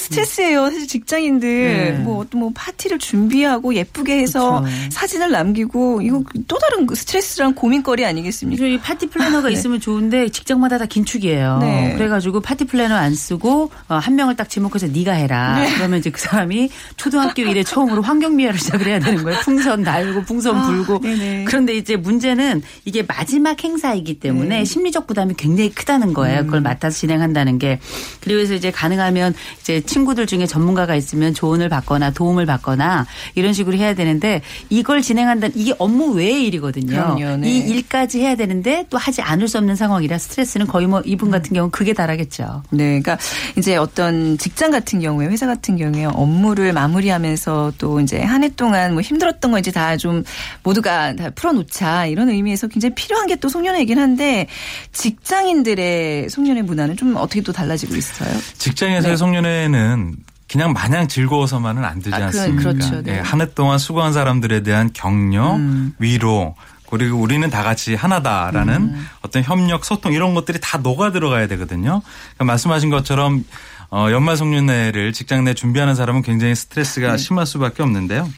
스트레스예요. 0.00 0.64
사실 0.70 0.86
직장인들 0.86 1.48
네. 1.48 1.90
뭐 2.02 2.18
어떤 2.20 2.40
뭐 2.40 2.50
파티를 2.54 2.98
준비하고 2.98 3.74
예쁘게 3.74 4.18
해서 4.18 4.62
그쵸. 4.62 4.72
사진을 4.90 5.30
남기고 5.30 6.02
이거 6.02 6.22
또 6.48 6.58
다른 6.58 6.86
그 6.86 6.94
스트레스랑 6.94 7.54
고민거리 7.54 8.04
아니겠습니까? 8.06 8.64
이 8.66 8.78
파티 8.78 9.06
플래너가 9.08 9.48
있으면 9.50 9.80
좋은데 9.80 10.28
직장마다 10.30 10.78
다 10.78 10.86
긴축이에요. 10.86 11.58
네. 11.58 11.94
그래가지고 11.96 12.40
파티 12.40 12.64
플래너 12.64 12.94
안 12.94 13.14
쓰고 13.14 13.70
어, 13.88 13.94
한 13.96 14.16
명을 14.16 14.36
딱 14.36 14.48
지목해서 14.48 14.86
네가 14.88 15.12
해라. 15.12 15.64
그러면 15.76 15.98
이제 15.98 16.10
그 16.10 16.20
사람이 16.20 16.70
초등학교 16.96 17.42
일에 17.42 17.62
처음으로 17.62 18.02
환경미화를 18.02 18.58
시작을 18.58 18.86
해야 18.86 18.98
되는 19.04 19.22
거예요. 19.24 19.38
풍선 19.40 19.82
달고 19.82 20.22
풍선 20.22 20.62
불고. 20.62 21.00
네네. 21.00 21.44
그런데 21.46 21.74
이제 21.76 21.96
문제는 21.96 22.62
이게 22.84 23.02
마지막 23.02 23.62
행사이기 23.62 24.20
때문에 24.20 24.64
심리적 24.64 25.06
부담이 25.06 25.34
굉장히 25.36 25.70
크다는 25.70 26.14
거예요. 26.14 26.44
그걸 26.44 26.60
맡아서 26.60 26.96
진행한다는 26.96 27.58
게. 27.58 27.78
그리고 28.20 28.38
그래서 28.38 28.54
이제 28.54 28.70
가능하면 28.70 29.34
이제 29.60 29.80
친구들 29.80 30.26
중에 30.26 30.46
전문가가 30.46 30.94
있으면 30.94 31.34
조언을 31.34 31.68
받거나 31.68 32.10
도움을 32.10 32.46
받거나 32.46 33.06
이런 33.34 33.52
식으로 33.52 33.76
해야 33.76 33.94
되는데 33.94 34.40
이걸 34.70 35.02
진행한다 35.02 35.48
이게 35.54 35.74
업무 35.78 36.12
외의 36.12 36.46
일이거든요. 36.46 37.16
그럼요, 37.16 37.36
네. 37.38 37.48
이 37.48 37.58
일까지 37.58 38.20
해야 38.20 38.34
되는데 38.36 38.86
또 38.90 38.98
하지 38.98 39.20
않을 39.22 39.48
수 39.48 39.58
없는 39.58 39.76
상황이라 39.76 40.18
스트레스는 40.18 40.66
거의 40.66 40.86
뭐 40.86 41.02
이분 41.04 41.30
같은 41.30 41.52
경우는 41.52 41.70
극에 41.70 41.92
달하겠죠. 41.92 42.62
네, 42.70 43.00
그러니까 43.00 43.18
이제 43.56 43.76
어떤 43.76 44.38
직장 44.38 44.70
같은 44.70 45.00
경우에 45.00 45.26
회사 45.26 45.46
같은 45.46 45.76
경우에 45.76 46.04
업무를 46.04 46.72
마무리하면서 46.72 47.72
또 47.78 48.00
이제 48.00 48.22
한 48.22 48.44
해 48.44 48.50
동안 48.56 48.93
뭐 48.94 49.02
힘들었던 49.02 49.50
거 49.50 49.58
이제 49.58 49.70
다 49.70 49.96
좀 49.96 50.24
모두가 50.62 51.14
다 51.14 51.30
풀어놓자 51.30 52.06
이런 52.06 52.28
의미에서 52.30 52.66
굉장히 52.68 52.94
필요한 52.94 53.26
게 53.26 53.36
또 53.36 53.48
송년회이긴 53.48 53.98
한데 53.98 54.46
직장인들의 54.92 56.28
송년회 56.30 56.62
문화는 56.62 56.96
좀 56.96 57.16
어떻게 57.16 57.40
또 57.40 57.52
달라지고 57.52 57.94
있어요? 57.96 58.30
직장에서의 58.58 59.12
네. 59.12 59.16
송년회는 59.16 60.16
그냥 60.50 60.72
마냥 60.72 61.08
즐거워서만은 61.08 61.84
안 61.84 61.98
되지 62.00 62.14
아, 62.14 62.18
그- 62.18 62.24
않습니까? 62.24 62.62
그렇죠. 62.62 63.02
네. 63.02 63.16
예, 63.16 63.18
한해 63.20 63.54
동안 63.54 63.78
수고한 63.78 64.12
사람들에 64.12 64.62
대한 64.62 64.90
격려, 64.92 65.56
음. 65.56 65.94
위로, 65.98 66.54
그리고 66.88 67.18
우리는 67.18 67.48
다 67.50 67.62
같이 67.62 67.94
하나다라는 67.94 68.74
음. 68.74 69.06
어떤 69.22 69.42
협력, 69.42 69.84
소통 69.84 70.12
이런 70.12 70.34
것들이 70.34 70.58
다 70.60 70.78
녹아 70.78 71.10
들어가야 71.12 71.46
되거든요. 71.48 72.02
그러니까 72.34 72.44
말씀하신 72.44 72.90
것처럼 72.90 73.44
어, 73.90 74.08
연말 74.10 74.36
송년회를 74.36 75.12
직장 75.12 75.44
내 75.44 75.54
준비하는 75.54 75.94
사람은 75.94 76.22
굉장히 76.22 76.54
스트레스가 76.54 77.12
네. 77.12 77.16
심할 77.18 77.46
수밖에 77.46 77.82
없는데요. 77.82 78.28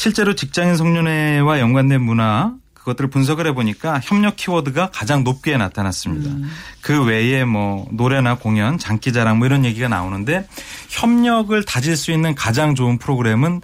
실제로 0.00 0.34
직장인 0.34 0.76
송년회와 0.76 1.60
연관된 1.60 2.00
문화 2.00 2.54
그것들을 2.72 3.10
분석을 3.10 3.46
해보니까 3.48 4.00
협력 4.02 4.36
키워드가 4.36 4.88
가장 4.92 5.24
높게 5.24 5.58
나타났습니다. 5.58 6.48
그 6.80 7.04
외에 7.04 7.44
뭐 7.44 7.86
노래나 7.90 8.36
공연, 8.36 8.78
장기자랑 8.78 9.36
뭐 9.36 9.46
이런 9.46 9.66
얘기가 9.66 9.88
나오는데 9.88 10.48
협력을 10.88 11.62
다질 11.66 11.96
수 11.96 12.12
있는 12.12 12.34
가장 12.34 12.74
좋은 12.74 12.96
프로그램은 12.96 13.60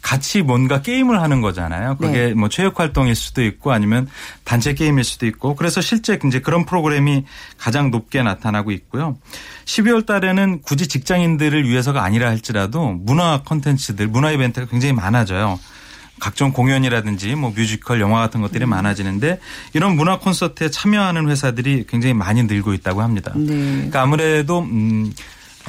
같이 0.00 0.42
뭔가 0.42 0.80
게임을 0.80 1.20
하는 1.20 1.40
거잖아요. 1.40 1.96
그게 1.96 2.26
네. 2.26 2.34
뭐 2.34 2.48
체육 2.48 2.78
활동일 2.78 3.16
수도 3.16 3.42
있고 3.44 3.72
아니면 3.72 4.08
단체 4.44 4.74
게임일 4.74 5.02
수도 5.02 5.26
있고 5.26 5.56
그래서 5.56 5.80
실제 5.80 6.18
이제 6.24 6.40
그런 6.40 6.66
프로그램이 6.66 7.24
가장 7.58 7.90
높게 7.90 8.22
나타나고 8.22 8.70
있고요. 8.70 9.18
12월 9.64 10.06
달에는 10.06 10.62
굳이 10.62 10.86
직장인들을 10.86 11.68
위해서가 11.68 12.04
아니라 12.04 12.28
할지라도 12.28 12.92
문화 12.92 13.42
콘텐츠들, 13.42 14.06
문화 14.06 14.30
이벤트가 14.30 14.68
굉장히 14.68 14.92
많아져요. 14.94 15.58
각종 16.20 16.52
공연이라든지 16.52 17.34
뭐 17.34 17.50
뮤지컬, 17.50 18.00
영화 18.00 18.20
같은 18.20 18.40
것들이 18.40 18.66
많아지는데 18.66 19.40
이런 19.72 19.96
문화 19.96 20.18
콘서트에 20.18 20.70
참여하는 20.70 21.28
회사들이 21.28 21.86
굉장히 21.88 22.14
많이 22.14 22.42
늘고 22.44 22.74
있다고 22.74 23.02
합니다. 23.02 23.32
네. 23.34 23.46
그러니까 23.46 24.02
아무래도 24.02 24.60
음 24.60 25.12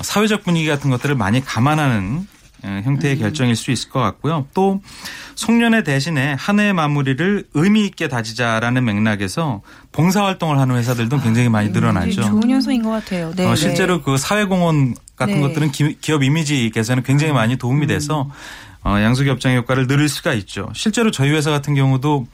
사회적 0.01 0.43
분위기 0.43 0.67
같은 0.67 0.89
것들을 0.89 1.15
많이 1.15 1.43
감안하는 1.43 2.27
에, 2.63 2.81
형태의 2.83 3.17
결정일 3.17 3.55
수 3.55 3.71
있을 3.71 3.89
것 3.89 3.99
같고요. 3.99 4.45
또 4.53 4.81
송년회 5.35 5.83
대신에 5.83 6.35
한 6.37 6.59
해의 6.59 6.73
마무리를 6.73 7.45
의미 7.53 7.85
있게 7.85 8.07
다지자라는 8.07 8.85
맥락에서 8.85 9.61
봉사 9.91 10.23
활동을 10.23 10.59
하는 10.59 10.75
회사들도 10.75 11.21
굉장히 11.21 11.49
많이 11.49 11.69
늘어나죠. 11.69 12.21
좋은 12.21 12.49
현상인 12.49 12.83
것 12.83 12.91
같아요. 12.91 13.33
네, 13.35 13.45
어, 13.45 13.49
네. 13.49 13.55
실제로 13.55 14.01
그 14.03 14.17
사회공헌 14.17 14.95
같은 15.15 15.35
네. 15.35 15.41
것들은 15.41 15.71
기, 15.71 15.97
기업 15.99 16.23
이미지 16.23 16.69
개선에 16.71 17.01
굉장히 17.03 17.33
많이 17.33 17.57
도움이 17.57 17.87
돼서 17.87 18.21
어, 18.21 18.31
양수겹장의 18.85 19.57
효과를 19.59 19.87
늘릴 19.87 20.09
수가 20.09 20.33
있죠. 20.33 20.69
실제로 20.73 21.11
저희 21.11 21.29
회사 21.31 21.51
같은 21.51 21.75
경우도 21.75 22.27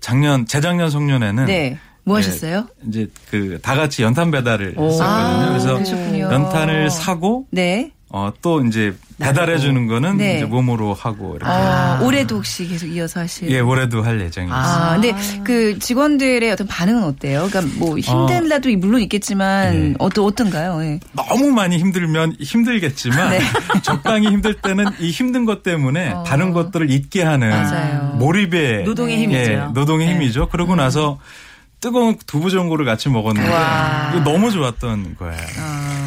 작년 0.00 0.46
재작년 0.46 0.90
송년회는 0.90 1.46
네. 1.46 1.78
뭐 2.04 2.18
네, 2.18 2.24
하셨어요? 2.24 2.68
이제 2.88 3.08
그 3.30 3.58
다 3.60 3.74
같이 3.74 4.02
연탄 4.02 4.30
배달을 4.30 4.68
했었거든요. 4.78 5.02
아, 5.04 5.48
그래서 5.48 5.74
그러셨군요. 5.74 6.24
연탄을 6.32 6.90
사고 6.90 7.46
네. 7.50 7.92
어, 8.10 8.32
또 8.40 8.64
이제 8.64 8.94
배달해 9.18 9.58
주는 9.58 9.86
거는 9.86 10.16
네. 10.16 10.36
이제 10.36 10.46
몸으로 10.46 10.94
하고 10.94 11.36
이렇게 11.36 11.50
아, 11.50 12.00
올해도 12.02 12.36
혹시 12.36 12.66
계속 12.66 12.86
이어서 12.86 13.20
하실? 13.20 13.50
예 13.50 13.60
올해도 13.60 14.02
할 14.02 14.18
예정입니다. 14.20 14.58
아, 14.58 14.92
근데 14.94 15.14
그 15.44 15.78
직원들의 15.78 16.50
어떤 16.50 16.66
반응은 16.66 17.02
어때요? 17.04 17.48
그러니까 17.50 17.74
뭐 17.78 17.98
힘든 17.98 18.48
날도 18.48 18.70
물론 18.78 19.02
있겠지만 19.02 19.72
네. 19.90 19.94
어떤 19.98 20.24
어떤가요? 20.24 20.82
예. 20.84 21.00
너무 21.12 21.50
많이 21.50 21.76
힘들면 21.76 22.36
힘들겠지만 22.40 23.28
네. 23.30 23.40
적당히 23.82 24.28
힘들 24.28 24.54
때는 24.54 24.86
이 25.00 25.10
힘든 25.10 25.44
것 25.44 25.62
때문에 25.62 26.14
다른 26.26 26.52
것들을 26.52 26.90
잊게 26.90 27.22
하는 27.22 27.52
어. 27.52 27.56
맞아요. 27.56 28.02
몰입의 28.18 28.84
노동의 28.84 29.18
힘이죠. 29.18 29.50
예, 29.52 29.56
노동의 29.74 30.06
네. 30.06 30.14
힘이죠. 30.14 30.48
그러고 30.48 30.76
나서 30.76 31.18
뜨거운 31.80 32.16
두부전골을 32.26 32.84
같이 32.84 33.08
먹었는데 33.08 34.20
너무 34.24 34.50
좋았던 34.50 35.16
거예요. 35.18 35.36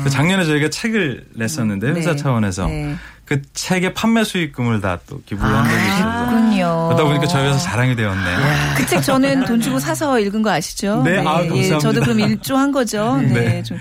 그 0.03 0.09
작년에 0.09 0.45
저희가 0.45 0.69
책을 0.69 1.25
냈었는데 1.35 1.87
회사 1.91 2.11
네. 2.11 2.15
차원에서 2.17 2.67
네. 2.67 2.95
그 3.25 3.41
책의 3.53 3.93
판매 3.93 4.23
수익금을 4.25 4.81
다 4.81 4.99
또 5.07 5.21
기부를 5.25 5.49
한 5.49 5.63
적이 5.65 5.85
있어서 5.87 6.25
그렇군요. 6.29 6.85
그러다 6.89 7.03
보니까 7.05 7.27
저희 7.27 7.47
회사 7.47 7.57
자랑이 7.59 7.95
되었네요. 7.95 8.37
그 8.77 8.85
책 8.85 9.01
저는 9.03 9.45
돈 9.45 9.61
주고 9.61 9.79
사서 9.79 10.19
읽은 10.19 10.41
거 10.41 10.49
아시죠? 10.51 11.01
네, 11.03 11.19
아, 11.19 11.23
감사합니다. 11.23 11.79
저도 11.79 12.01
그럼 12.01 12.19
일조한 12.19 12.71
거죠. 12.73 13.17
네. 13.21 13.27
네. 13.29 13.63
좀 13.63 13.77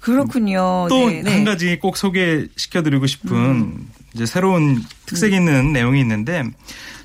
그렇군요. 0.00 0.86
또 0.88 1.08
네, 1.10 1.16
한 1.16 1.24
네. 1.24 1.44
가지 1.44 1.78
꼭 1.80 1.96
소개시켜드리고 1.96 3.06
싶은 3.06 3.36
음. 3.36 3.88
이제 4.14 4.26
새로운 4.26 4.82
특색 5.06 5.32
있는 5.32 5.72
내용이 5.72 6.00
있는데 6.00 6.44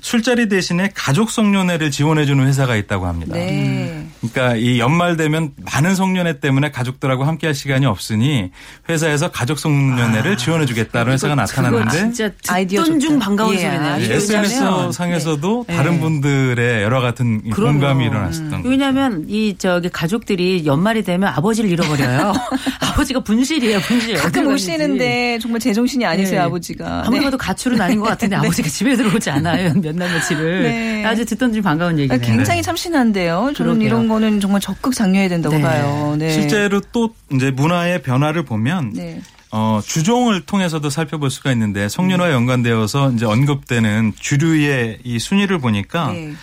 술자리 0.00 0.48
대신에 0.48 0.90
가족 0.94 1.28
송년회를 1.30 1.90
지원해주는 1.90 2.46
회사가 2.46 2.76
있다고 2.76 3.06
합니다. 3.06 3.34
네. 3.34 4.06
그러니까 4.20 4.56
이 4.56 4.78
연말 4.78 5.16
되면 5.16 5.52
많은 5.72 5.94
송년회 5.96 6.38
때문에 6.40 6.70
가족들하고 6.70 7.24
함께할 7.24 7.52
시간이 7.54 7.84
없으니 7.84 8.50
회사에서 8.88 9.30
가족 9.30 9.58
송년회를 9.58 10.36
지원해주겠다는 10.36 11.12
회사가 11.12 11.34
나타났는데 11.34 11.90
진짜 11.98 12.30
아이디어 12.48 12.84
듣던 12.84 13.00
중. 13.00 13.18
반가운 13.18 13.54
예, 13.54 13.58
소리네요. 13.58 13.96
이게 14.00 14.14
SNS 14.14 14.92
상에서도 14.92 15.64
네. 15.68 15.76
다른 15.76 16.00
분들의 16.00 16.82
여러 16.84 17.00
같은 17.00 17.42
이 17.44 17.50
그럼요. 17.50 17.72
공감이 17.72 18.04
일어났었던 18.06 18.50
거죠. 18.50 18.68
왜냐하면 18.68 19.24
이 19.28 19.56
저기 19.58 19.88
가족들이 19.88 20.64
연말이 20.64 21.02
되면 21.02 21.28
아버지를 21.28 21.68
잃어버려요. 21.70 22.32
아버지가 22.80 23.20
분실이에요, 23.20 23.80
분실. 23.80 24.14
가끔. 24.16 24.46
오시는데 24.48 25.38
정말 25.42 25.60
제정신이 25.60 26.06
아니세요 26.06 26.40
네. 26.40 26.46
아버지가. 26.46 27.02
아무리 27.04 27.18
네. 27.18 27.24
봐도 27.24 27.36
가출은 27.36 27.80
아닌 27.88 28.00
것 28.00 28.06
같은데 28.06 28.36
아버지가 28.36 28.68
집에 28.68 28.96
들어오지 28.96 29.30
않아요. 29.30 29.72
몇날 29.80 30.12
며칠을. 30.12 30.62
네. 30.62 31.04
아주 31.04 31.24
듣던 31.24 31.52
중 31.52 31.62
반가운 31.62 31.96
아, 31.96 31.98
얘기네요. 31.98 32.20
굉장히 32.20 32.62
참신한데요. 32.62 33.52
저는 33.56 33.72
그러게요. 33.74 33.86
이런 33.86 34.08
거는 34.08 34.40
정말 34.40 34.60
적극 34.60 34.94
장려해야 34.94 35.28
된다고 35.28 35.56
네. 35.56 35.62
봐요. 35.62 36.16
네. 36.18 36.30
실제로 36.30 36.80
또 36.92 37.14
이제 37.32 37.50
문화의 37.50 38.02
변화를 38.02 38.44
보면 38.44 38.92
네. 38.94 39.20
어, 39.50 39.80
주종을 39.84 40.42
통해서도 40.42 40.90
살펴볼 40.90 41.30
수가 41.30 41.50
있는데 41.52 41.88
송년화에 41.88 42.32
연관되어서 42.32 43.12
이제 43.12 43.24
언급되는 43.24 44.12
주류의 44.18 44.98
이 45.04 45.18
순위를 45.18 45.58
보니까 45.58 46.12
네. 46.12 46.34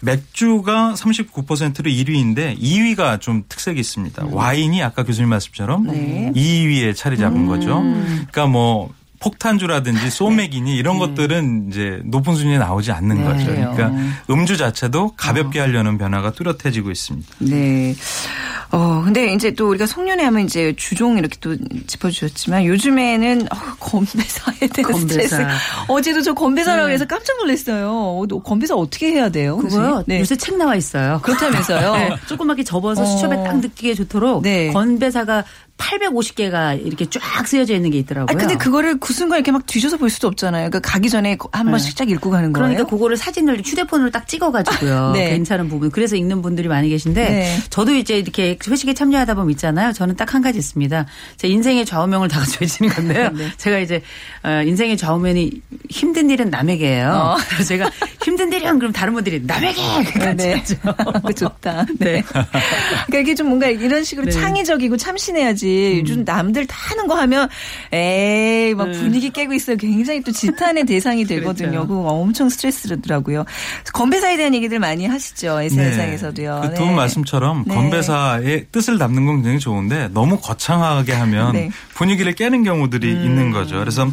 맥주가 0.00 0.94
39%로 0.96 1.90
1위인데 1.90 2.58
2위가 2.60 3.20
좀 3.20 3.44
특색이 3.48 3.78
있습니다. 3.78 4.26
와인이 4.30 4.82
아까 4.82 5.04
교수님 5.04 5.30
말씀처럼 5.30 5.86
네. 5.86 6.32
2위에 6.34 6.96
자리 6.96 7.16
잡은 7.16 7.46
거죠. 7.46 7.80
그러니까 7.82 8.46
뭐 8.46 8.92
폭탄주라든지 9.22 10.10
소맥이니 10.10 10.76
이런 10.76 10.98
것들은 10.98 11.68
이제 11.70 12.00
높은 12.04 12.34
수준에 12.34 12.58
나오지 12.58 12.90
않는 12.92 13.18
네. 13.18 13.24
거죠. 13.24 13.46
그러니까 13.46 13.92
음주 14.28 14.56
자체도 14.56 15.12
가볍게 15.16 15.60
하려는 15.60 15.96
변화가 15.96 16.32
뚜렷해지고 16.32 16.90
있습니다. 16.90 17.28
네. 17.38 17.94
어, 18.72 19.02
근데 19.04 19.32
이제 19.34 19.50
또 19.52 19.68
우리가 19.68 19.86
송년회 19.86 20.24
하면 20.24 20.44
이제 20.46 20.72
주종 20.76 21.18
이렇게 21.18 21.36
또 21.40 21.54
짚어주셨지만 21.86 22.64
요즘에는 22.64 23.42
어, 23.52 23.56
건배사에 23.78 24.66
대한 24.72 24.92
건배사. 24.92 24.98
스트레스. 24.98 25.36
어제도 25.88 26.22
저 26.22 26.32
건배사라고 26.34 26.88
해서 26.90 27.04
깜짝 27.04 27.36
놀랐어요. 27.36 27.90
어, 27.90 28.24
너 28.26 28.40
건배사 28.42 28.74
어떻게 28.74 29.12
해야 29.12 29.28
돼요? 29.28 29.58
그거요? 29.58 30.02
네. 30.06 30.20
요새 30.20 30.36
책 30.36 30.56
나와 30.56 30.74
있어요. 30.74 31.20
그렇다면서요? 31.22 31.92
네, 31.96 32.16
조그맣게 32.26 32.64
접어서 32.64 33.02
어. 33.02 33.04
수첩에 33.04 33.44
딱 33.44 33.58
느끼게 33.58 33.94
좋도록 33.94 34.42
네. 34.42 34.72
건배사가 34.72 35.44
850개가 35.82 36.84
이렇게 36.84 37.06
쫙 37.08 37.46
쓰여져 37.46 37.74
있는 37.74 37.90
게 37.90 37.98
있더라고요. 37.98 38.34
아, 38.34 38.38
근데 38.38 38.56
그거를 38.56 38.98
그 38.98 39.12
순간 39.12 39.38
이렇게 39.38 39.52
막 39.52 39.66
뒤져서 39.66 39.96
볼 39.98 40.10
수도 40.10 40.28
없잖아요. 40.28 40.70
그러니까 40.70 40.80
가기 40.90 41.08
전에 41.10 41.36
한 41.52 41.70
번씩 41.70 41.96
쫙 41.96 42.08
읽고 42.10 42.30
가는 42.30 42.52
거예요. 42.52 42.68
그러니까 42.68 42.90
그거를 42.90 43.16
사진을 43.16 43.62
휴대폰으로 43.64 44.10
딱 44.10 44.26
찍어가지고요. 44.26 45.12
네. 45.14 45.30
괜찮은 45.30 45.68
부분. 45.68 45.90
그래서 45.90 46.16
읽는 46.16 46.42
분들이 46.42 46.68
많이 46.68 46.88
계신데 46.88 47.28
네. 47.28 47.58
저도 47.70 47.94
이제 47.94 48.18
이렇게 48.18 48.58
회식에 48.66 48.94
참여하다 48.94 49.34
보면 49.34 49.50
있잖아요. 49.52 49.92
저는 49.92 50.16
딱 50.16 50.32
한 50.32 50.40
가지 50.40 50.58
있습니다. 50.58 51.04
제 51.36 51.48
인생의 51.48 51.84
좌우명을 51.84 52.28
다 52.28 52.40
가지고 52.40 52.64
있는 52.64 52.94
건데요. 52.94 53.28
네. 53.34 53.52
제가 53.58 53.78
이제 53.80 54.00
어, 54.42 54.62
인생의 54.64 54.96
좌우면이 54.96 55.60
힘든 55.90 56.30
일은 56.30 56.48
남에게예요. 56.48 57.08
어. 57.10 57.36
그래서 57.50 57.64
제가 57.68 57.90
힘든 58.24 58.50
일은 58.50 58.78
그럼 58.78 58.92
다른 58.92 59.12
분들이 59.12 59.40
남에게 59.44 59.82
네, 60.18 60.34
네. 60.36 60.64
그 61.26 61.34
좋다. 61.34 61.84
네. 61.98 62.22
그러니까 62.22 63.18
이게 63.20 63.34
좀 63.34 63.48
뭔가 63.48 63.66
이런 63.68 64.04
식으로 64.04 64.26
네. 64.26 64.30
창의적이고 64.32 64.96
참신해야지. 64.96 65.71
요즘 65.98 66.24
남들 66.24 66.66
다 66.66 66.76
하는 66.90 67.06
거 67.06 67.14
하면 67.16 67.48
에이 67.92 68.74
막 68.74 68.86
분위기 68.92 69.30
깨고 69.30 69.52
있어요. 69.54 69.76
굉장히 69.76 70.22
또 70.22 70.32
지탄의 70.32 70.86
대상이 70.86 71.24
되거든요. 71.26 71.70
그렇죠. 71.70 71.88
그거 71.88 72.08
엄청 72.08 72.48
스트레스더라고요. 72.48 73.44
건배사에 73.92 74.36
대한 74.36 74.54
얘기들 74.54 74.78
많이 74.78 75.06
하시죠. 75.06 75.60
SNS상에서도요. 75.60 76.60
그두분 76.62 76.94
말씀처럼 76.94 77.64
네. 77.66 77.74
건배사의 77.74 78.66
뜻을 78.72 78.98
담는 78.98 79.26
건 79.26 79.36
굉장히 79.36 79.58
좋은데 79.58 80.08
너무 80.12 80.38
거창하게 80.40 81.12
하면 81.12 81.52
네. 81.52 81.70
분위기를 81.94 82.34
깨는 82.34 82.64
경우들이 82.64 83.10
있는 83.10 83.50
거죠. 83.52 83.78
그래서 83.78 84.08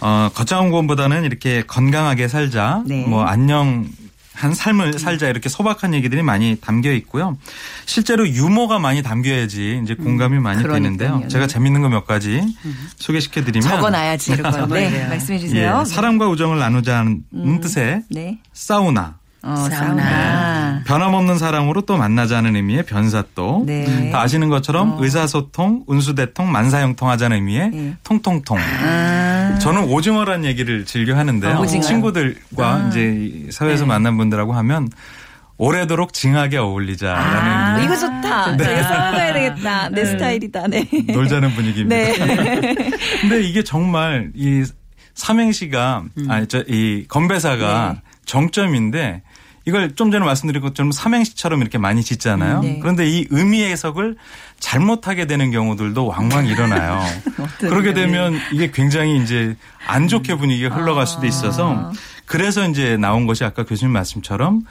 어, 0.00 0.28
거창한 0.34 0.70
것보다는 0.70 1.24
이렇게 1.24 1.62
건강하게 1.66 2.28
살자, 2.28 2.82
네. 2.86 3.04
뭐 3.06 3.22
안녕. 3.24 3.86
한 4.36 4.54
삶을 4.54 4.98
살자 4.98 5.28
이렇게 5.28 5.48
소박한 5.48 5.94
얘기들이 5.94 6.22
많이 6.22 6.56
담겨 6.60 6.92
있고요. 6.92 7.36
실제로 7.86 8.28
유머가 8.28 8.78
많이 8.78 9.02
담겨야지 9.02 9.80
이제 9.82 9.94
공감이 9.94 10.38
많이 10.38 10.62
그러니까요. 10.62 10.96
되는데요. 10.96 11.28
제가 11.28 11.46
재밌는 11.46 11.80
거 11.80 11.86
몇 11.88 12.06
가지 12.06 12.42
소개시켜 12.98 13.42
드리면 13.44 13.68
적어놔야지 13.68 14.32
이런 14.32 14.50
거. 14.52 14.66
네, 14.74 14.90
적어야 14.90 15.08
말씀해 15.08 15.38
주세요. 15.38 15.80
예, 15.80 15.84
사랑과 15.88 16.28
우정을 16.28 16.58
나누자는 16.58 17.22
뜻의 17.62 18.02
네. 18.10 18.38
사우나, 18.52 19.16
어, 19.42 19.54
사우나. 19.56 19.70
사우나. 19.70 20.82
변함없는 20.86 21.38
사랑으로 21.38 21.82
또 21.82 21.96
만나자는 21.96 22.56
의미의 22.56 22.84
변사또. 22.84 23.62
네. 23.66 24.10
다 24.10 24.20
아시는 24.20 24.48
것처럼 24.50 24.96
의사소통, 25.00 25.84
운수대통, 25.86 26.50
만사형통하자는 26.52 27.36
의미의 27.36 27.70
네. 27.70 27.96
통통통. 28.02 28.58
아. 28.58 29.35
저는 29.60 29.84
오징어란 29.84 30.44
얘기를 30.44 30.84
즐겨 30.84 31.16
하는데요. 31.16 31.58
아? 31.58 31.66
친구들과 31.66 32.88
이제 32.88 33.14
이 33.16 33.50
사회에서 33.50 33.86
만난 33.86 34.16
분들하고 34.16 34.52
하면 34.54 34.88
오래도록 35.58 36.12
징하게 36.12 36.58
어울리자라는 36.58 37.52
아, 37.52 37.82
이거 37.82 37.96
좋다. 37.96 38.56
제가 38.56 38.82
써먹어야 38.82 39.32
되겠다. 39.32 39.88
내 39.88 40.04
스타일이다. 40.04 40.66
네. 40.68 40.88
놀자는 41.08 41.50
분위기입니다. 41.52 41.96
네. 41.96 42.74
근데 43.22 43.42
이게 43.42 43.64
정말 43.64 44.30
이 44.34 44.64
삼행시가 45.14 46.04
아니 46.28 46.46
저이 46.46 47.06
건배사가 47.08 47.94
네. 47.94 48.00
정점인데 48.26 49.22
이걸 49.66 49.94
좀 49.96 50.12
전에 50.12 50.24
말씀드린 50.24 50.62
것처럼 50.62 50.92
삼행시처럼 50.92 51.60
이렇게 51.60 51.76
많이 51.76 52.02
짓잖아요. 52.02 52.60
네. 52.60 52.78
그런데 52.80 53.08
이 53.08 53.26
의미 53.30 53.64
해석을 53.64 54.16
잘못하게 54.60 55.26
되는 55.26 55.50
경우들도 55.50 56.06
왕왕 56.06 56.46
일어나요. 56.46 57.02
그렇게 57.58 57.92
되면 57.92 58.38
이게 58.52 58.70
굉장히 58.70 59.20
이제 59.22 59.56
안 59.86 60.06
좋게 60.06 60.36
분위기가 60.36 60.74
흘러갈 60.74 61.06
수도 61.06 61.26
있어서 61.26 61.92
그래서 62.26 62.68
이제 62.68 62.96
나온 62.96 63.26
것이 63.26 63.44
아까 63.44 63.64
교수님 63.64 63.92
말씀처럼 63.92 64.62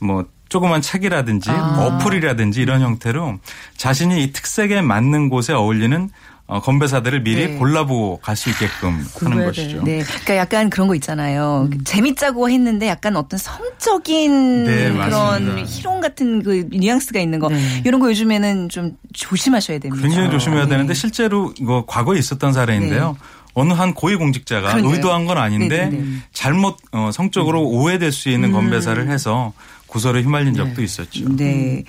뭐 0.00 0.26
조그만 0.48 0.82
책이라든지 0.82 1.50
어플이라든지 1.50 2.60
이런 2.60 2.82
형태로 2.82 3.38
자신이 3.76 4.22
이 4.22 4.32
특색에 4.32 4.82
맞는 4.82 5.30
곳에 5.30 5.54
어울리는 5.54 6.10
어, 6.48 6.60
건배사들을 6.60 7.22
미리 7.24 7.48
네. 7.48 7.54
골라보고 7.56 8.20
갈 8.22 8.36
수 8.36 8.50
있게끔 8.50 9.04
하는 9.20 9.44
것이죠. 9.46 9.82
네. 9.82 10.02
그러니까 10.04 10.36
약간 10.36 10.70
그런 10.70 10.86
거 10.86 10.94
있잖아요. 10.94 11.68
재밌자고 11.84 12.48
했는데 12.50 12.86
약간 12.86 13.16
어떤 13.16 13.38
성적인 13.38 14.64
네, 14.64 14.92
그런 14.92 14.96
맞습니다. 15.10 15.62
희롱 15.66 16.00
같은 16.00 16.42
그 16.42 16.68
뉘앙스가 16.70 17.18
있는 17.18 17.38
거. 17.40 17.48
네. 17.48 17.82
이런 17.84 18.00
거 18.00 18.08
요즘에는 18.10 18.68
좀 18.68 18.92
조심하셔야 19.12 19.78
됩니다. 19.78 20.06
굉장히 20.06 20.30
조심해야 20.30 20.64
네. 20.64 20.68
되는데 20.70 20.94
실제로 20.94 21.52
이거 21.58 21.84
과거에 21.86 22.18
있었던 22.18 22.52
사례인데요. 22.52 23.16
어느 23.54 23.72
한 23.72 23.94
고위공직자가. 23.94 24.76
의도한 24.84 25.24
건 25.24 25.38
아닌데 25.38 25.86
네, 25.86 25.96
네, 25.96 25.98
네. 25.98 26.04
잘못 26.32 26.76
어, 26.92 27.10
성적으로 27.12 27.62
오해될 27.62 28.12
수 28.12 28.28
있는 28.28 28.52
건배사를 28.52 29.08
해서 29.08 29.52
고소를 29.86 30.24
휘말린 30.24 30.54
적도 30.54 30.82
있었죠. 30.82 31.28
네. 31.36 31.84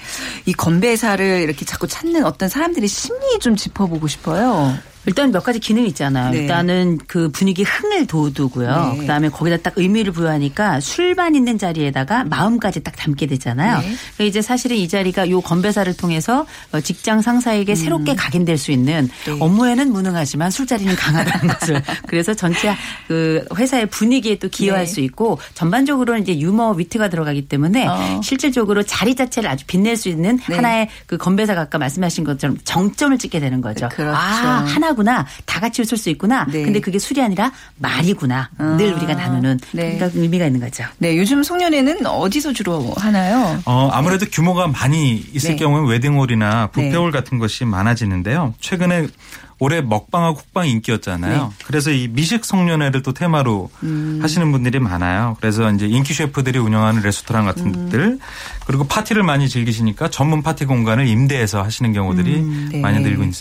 이 0.45 0.53
건배사를 0.53 1.41
이렇게 1.41 1.65
자꾸 1.65 1.87
찾는 1.87 2.25
어떤 2.25 2.49
사람들의 2.49 2.87
심리 2.87 3.39
좀 3.39 3.55
짚어보고 3.55 4.07
싶어요. 4.07 4.77
일단 5.07 5.31
몇 5.31 5.41
가지 5.41 5.59
기능이 5.59 5.87
있잖아요. 5.87 6.31
네. 6.31 6.39
일단은 6.39 6.99
그 7.07 7.29
분위기 7.29 7.63
흥을 7.63 8.07
돋우고요. 8.07 8.91
네. 8.93 8.97
그다음에 8.99 9.29
거기다 9.29 9.57
딱 9.57 9.73
의미를 9.77 10.11
부여하니까 10.11 10.81
술만 10.81 11.33
있는 11.33 11.57
자리에다가 11.57 12.25
마음까지 12.25 12.83
딱 12.83 12.93
담게 12.97 13.25
되잖아요. 13.27 13.77
네. 13.77 13.83
그러니까 13.83 14.23
이제 14.25 14.41
사실은 14.41 14.75
이 14.75 14.87
자리가 14.89 15.29
요 15.29 15.39
건배사를 15.39 15.95
통해서 15.95 16.45
어, 16.73 16.81
직장 16.81 17.21
상사에게 17.21 17.73
새롭게 17.75 18.15
각인될 18.15 18.57
수 18.57 18.71
있는 18.71 19.09
음. 19.27 19.33
네. 19.33 19.37
업무에는 19.39 19.93
무능하지만 19.93 20.51
술자리는 20.51 20.93
강하다는 20.97 21.47
것을 21.55 21.81
그래서 22.05 22.33
전체 22.33 22.75
그 23.07 23.45
회사의 23.55 23.85
분위기에 23.85 24.39
또 24.39 24.49
기여할 24.49 24.85
네. 24.85 24.91
수 24.91 24.99
있고 24.99 25.39
전반적으로는 25.53 26.21
이제 26.21 26.37
유머 26.37 26.71
위트가 26.71 27.09
들어가기 27.09 27.47
때문에 27.47 27.87
어. 27.87 28.21
실질적으로 28.21 28.83
자리 28.83 29.15
자체를 29.15 29.49
아주 29.49 29.65
빛낼 29.67 29.95
수 29.95 30.09
있는 30.09 30.37
네. 30.49 30.55
하나의 30.55 30.89
그 31.05 31.15
건배사가 31.15 31.61
아까 31.61 31.77
말씀하신 31.77 32.25
것처럼 32.25 32.57
정점을 32.65 33.17
찍게 33.17 33.39
되는 33.39 33.61
거죠. 33.61 33.87
그렇죠. 33.87 34.13
아 34.13 34.65
하나 34.67 34.96
구나 34.97 35.25
다 35.45 35.59
같이 35.59 35.81
웃을 35.83 35.95
수 35.95 36.09
있구나. 36.09 36.45
네. 36.51 36.63
근데 36.63 36.79
그게 36.81 36.97
술이 36.97 37.21
아니라 37.21 37.51
말이구나. 37.77 38.49
늘 38.77 38.93
우리가 38.95 39.13
나누는 39.13 39.59
네. 39.73 39.95
그러니까 39.95 40.19
의미가 40.19 40.47
있는 40.47 40.59
거죠. 40.59 40.83
네. 40.97 41.15
요즘 41.17 41.43
송년회는 41.43 42.05
어디서 42.07 42.53
주로 42.53 42.93
하나요? 42.97 43.61
어, 43.65 43.89
아무래도 43.93 44.25
규모가 44.25 44.67
많이 44.67 45.23
있을 45.33 45.51
네. 45.51 45.55
경우는 45.55 45.87
웨딩홀이나 45.87 46.71
뷔페홀 46.71 47.11
같은 47.11 47.37
것이 47.37 47.63
많아지는데요. 47.63 48.55
최근에 48.59 49.07
올해 49.59 49.81
먹방하고 49.81 50.37
국방이 50.37 50.71
인기였잖아요. 50.71 51.53
네. 51.57 51.65
그래서 51.65 51.91
이 51.91 52.07
미식 52.07 52.45
성년회를 52.45 53.01
또 53.01 53.13
테마로 53.13 53.69
음. 53.83 54.19
하시는 54.21 54.51
분들이 54.51 54.79
많아요. 54.79 55.35
그래서 55.39 55.71
이제 55.71 55.87
인기 55.87 56.13
셰프들이 56.13 56.59
운영하는 56.59 57.01
레스토랑 57.01 57.45
같은 57.45 57.65
음. 57.67 57.89
데들 57.89 58.19
그리고 58.65 58.85
파티를 58.85 59.23
많이 59.23 59.49
즐기시니까 59.49 60.09
전문 60.09 60.43
파티 60.43 60.65
공간을 60.65 61.07
임대해서 61.07 61.63
하시는 61.63 61.91
경우들이 61.93 62.41
네. 62.71 62.79
많이 62.81 62.99
늘고 62.99 63.23
있, 63.23 63.33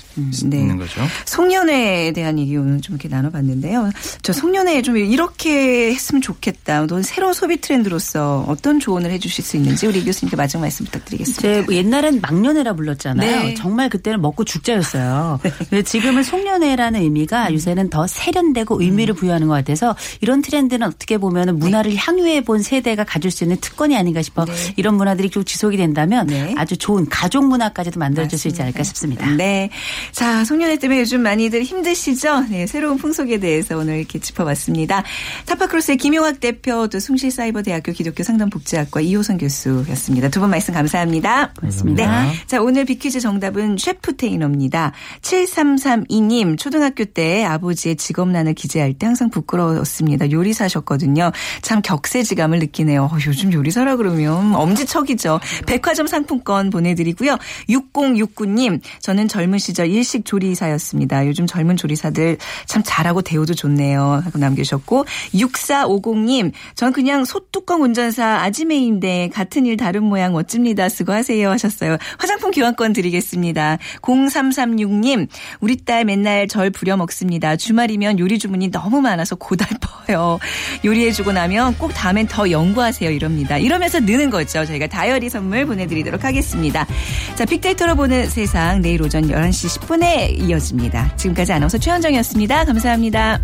네. 0.45 0.63
는 0.63 0.77
거죠. 0.79 1.03
송년회에 1.27 2.13
대한 2.13 2.39
얘기 2.39 2.57
오늘 2.57 2.81
좀 2.81 2.95
이렇게 2.95 3.09
나눠봤는데요. 3.09 3.91
저 4.23 4.33
송년회 4.33 4.83
좀 4.83 4.97
이렇게 4.97 5.91
했으면 5.91 6.23
좋겠다. 6.23 6.87
또 6.87 7.03
새로운 7.03 7.35
소비 7.35 7.61
트렌드로서 7.61 8.45
어떤 8.49 8.81
조언을 8.81 9.11
해주실 9.11 9.45
수 9.45 9.57
있는지 9.57 9.87
우리 9.87 10.01
이 10.01 10.05
교수님께 10.05 10.37
마지막 10.37 10.63
말씀 10.63 10.85
부탁드리겠습니다. 10.87 11.43
제 11.43 11.67
옛날엔 11.69 12.21
막년회라 12.21 12.75
불렀잖아요. 12.75 13.43
네. 13.43 13.55
정말 13.55 13.89
그때는 13.89 14.21
먹고 14.23 14.45
죽자였어요. 14.45 15.41
근데 15.71 15.83
지금 15.83 16.06
은 16.15 16.23
송년회라는 16.23 17.01
의미가 17.01 17.53
요새는 17.53 17.91
더 17.91 18.07
세련되고 18.07 18.81
의미를 18.81 19.15
음. 19.15 19.17
부여하는 19.17 19.49
것 19.49 19.55
같아서 19.55 19.97
이런 20.21 20.43
트렌드는 20.43 20.87
어떻게 20.87 21.19
보면 21.19 21.59
문화를 21.59 21.95
향유해 21.97 22.43
본 22.43 22.63
세대가 22.63 23.05
가질 23.05 23.31
수 23.31 23.45
있는 23.45 23.57
특권이 23.61 23.97
아닌가 23.97 24.23
싶어 24.23 24.45
이런 24.77 24.95
문화들이 24.97 25.31
쭉 25.31 25.45
지속이 25.45 25.77
된다면 25.77 26.27
네. 26.27 26.55
아주 26.57 26.77
좋은 26.77 27.07
가족 27.09 27.47
문화까지도 27.47 27.99
만들어질 27.99 28.39
수 28.39 28.49
있지 28.49 28.63
않을까 28.63 28.83
싶습니다. 28.83 29.29
네. 29.31 29.71
자, 30.13 30.45
송년회 30.45 30.79
때문에 30.79 31.01
요즘 31.01 31.23
많이들 31.23 31.63
힘드시죠? 31.63 32.41
네, 32.51 32.67
새로운 32.67 32.99
풍속에 32.99 33.39
대해서 33.39 33.77
오늘 33.77 33.99
이렇게 33.99 34.19
짚어봤습니다. 34.19 35.03
타파크로스의 35.47 35.97
김용학 35.99 36.41
대표, 36.41 36.89
또 36.89 37.01
숭실사이버대학교 37.01 37.93
기독교 37.93 38.23
상담복지학과 38.23 39.01
이호선 39.01 39.39
교수였습니다. 39.39 40.29
두 40.29 40.41
분 40.41 40.51
말씀 40.51 40.75
감사합니다. 40.75 41.53
고맙습니다. 41.59 42.25
네. 42.25 42.33
자, 42.47 42.61
오늘 42.61 42.85
비퀴즈 42.85 43.21
정답은 43.21 43.77
셰프 43.79 44.17
테이너입니다. 44.17 44.93
733 45.23 45.96
6232님, 46.05 46.59
초등학교 46.59 47.05
때 47.05 47.45
아버지의 47.45 47.97
직업란을 47.97 48.55
기재할 48.55 48.93
때 48.95 49.07
항상 49.07 49.31
부끄러웠습니다. 49.31 50.31
요리사셨거든요. 50.31 51.33
참 51.63 51.81
격세지감을 51.83 52.59
느끼네요. 52.59 53.05
어, 53.05 53.17
요즘 53.27 53.53
요리사라 53.53 53.97
그러면 53.97 54.55
엄지척이죠. 54.55 55.41
백화점 55.67 56.07
상품권 56.07 56.71
보내드리고요. 56.71 57.39
6069님, 57.69 58.81
저는 59.01 59.29
젊은 59.29 59.59
시절 59.59 59.89
일식 59.89 60.25
조리사였습니다. 60.25 61.27
요즘 61.27 61.47
젊은 61.47 61.77
조리사들 61.77 62.39
참 62.67 62.83
잘하고 62.85 63.23
대우도 63.23 63.55
좋네요. 63.55 64.23
하고 64.25 64.39
남겨주셨고, 64.39 65.07
6450님, 65.35 66.53
전 66.75 66.93
그냥 66.93 67.25
소뚜껑 67.25 67.83
운전사 67.83 68.41
아지매인데 68.43 69.31
같은 69.33 69.67
일 69.67 69.77
다른 69.77 70.03
모양 70.03 70.33
멋집니다. 70.33 70.89
수고하세요 70.89 71.51
하셨어요. 71.51 71.97
화장품 72.19 72.51
교환권 72.51 72.93
드리겠습니다. 72.93 73.79
0336님, 74.03 75.29
우리 75.61 75.77
딸 75.87 76.05
맨날 76.05 76.49
절 76.49 76.71
부려 76.71 76.97
먹습니다. 76.97 77.57
주말이면 77.57 78.19
요리 78.19 78.39
주문이 78.39 78.71
너무 78.71 79.01
많아서 79.01 79.37
고달퍼요. 79.37 80.39
요리해주고 80.85 81.33
나면 81.33 81.79
꼭 81.79 81.95
다음엔 81.95 82.27
더 82.27 82.51
연구하세요 82.51 83.09
이럽니다. 83.11 83.57
이러면서 83.57 84.01
느는 84.01 84.29
거죠. 84.29 84.67
저희가 84.67 84.89
다이어리 84.89 85.31
선물 85.31 85.65
보내드리도록 85.65 86.25
하겠습니다. 86.25 86.87
자, 87.37 87.45
빅데이터로 87.45 87.95
보는 87.95 88.29
세상 88.29 88.83
내일 88.83 89.01
오전 89.01 89.29
11시 89.29 89.81
10분에 89.81 90.39
이어집니다. 90.39 91.17
지금까지 91.17 91.53
아나운서 91.53 91.79
최현정이었습니다. 91.79 92.65
감사합니다. 92.65 93.41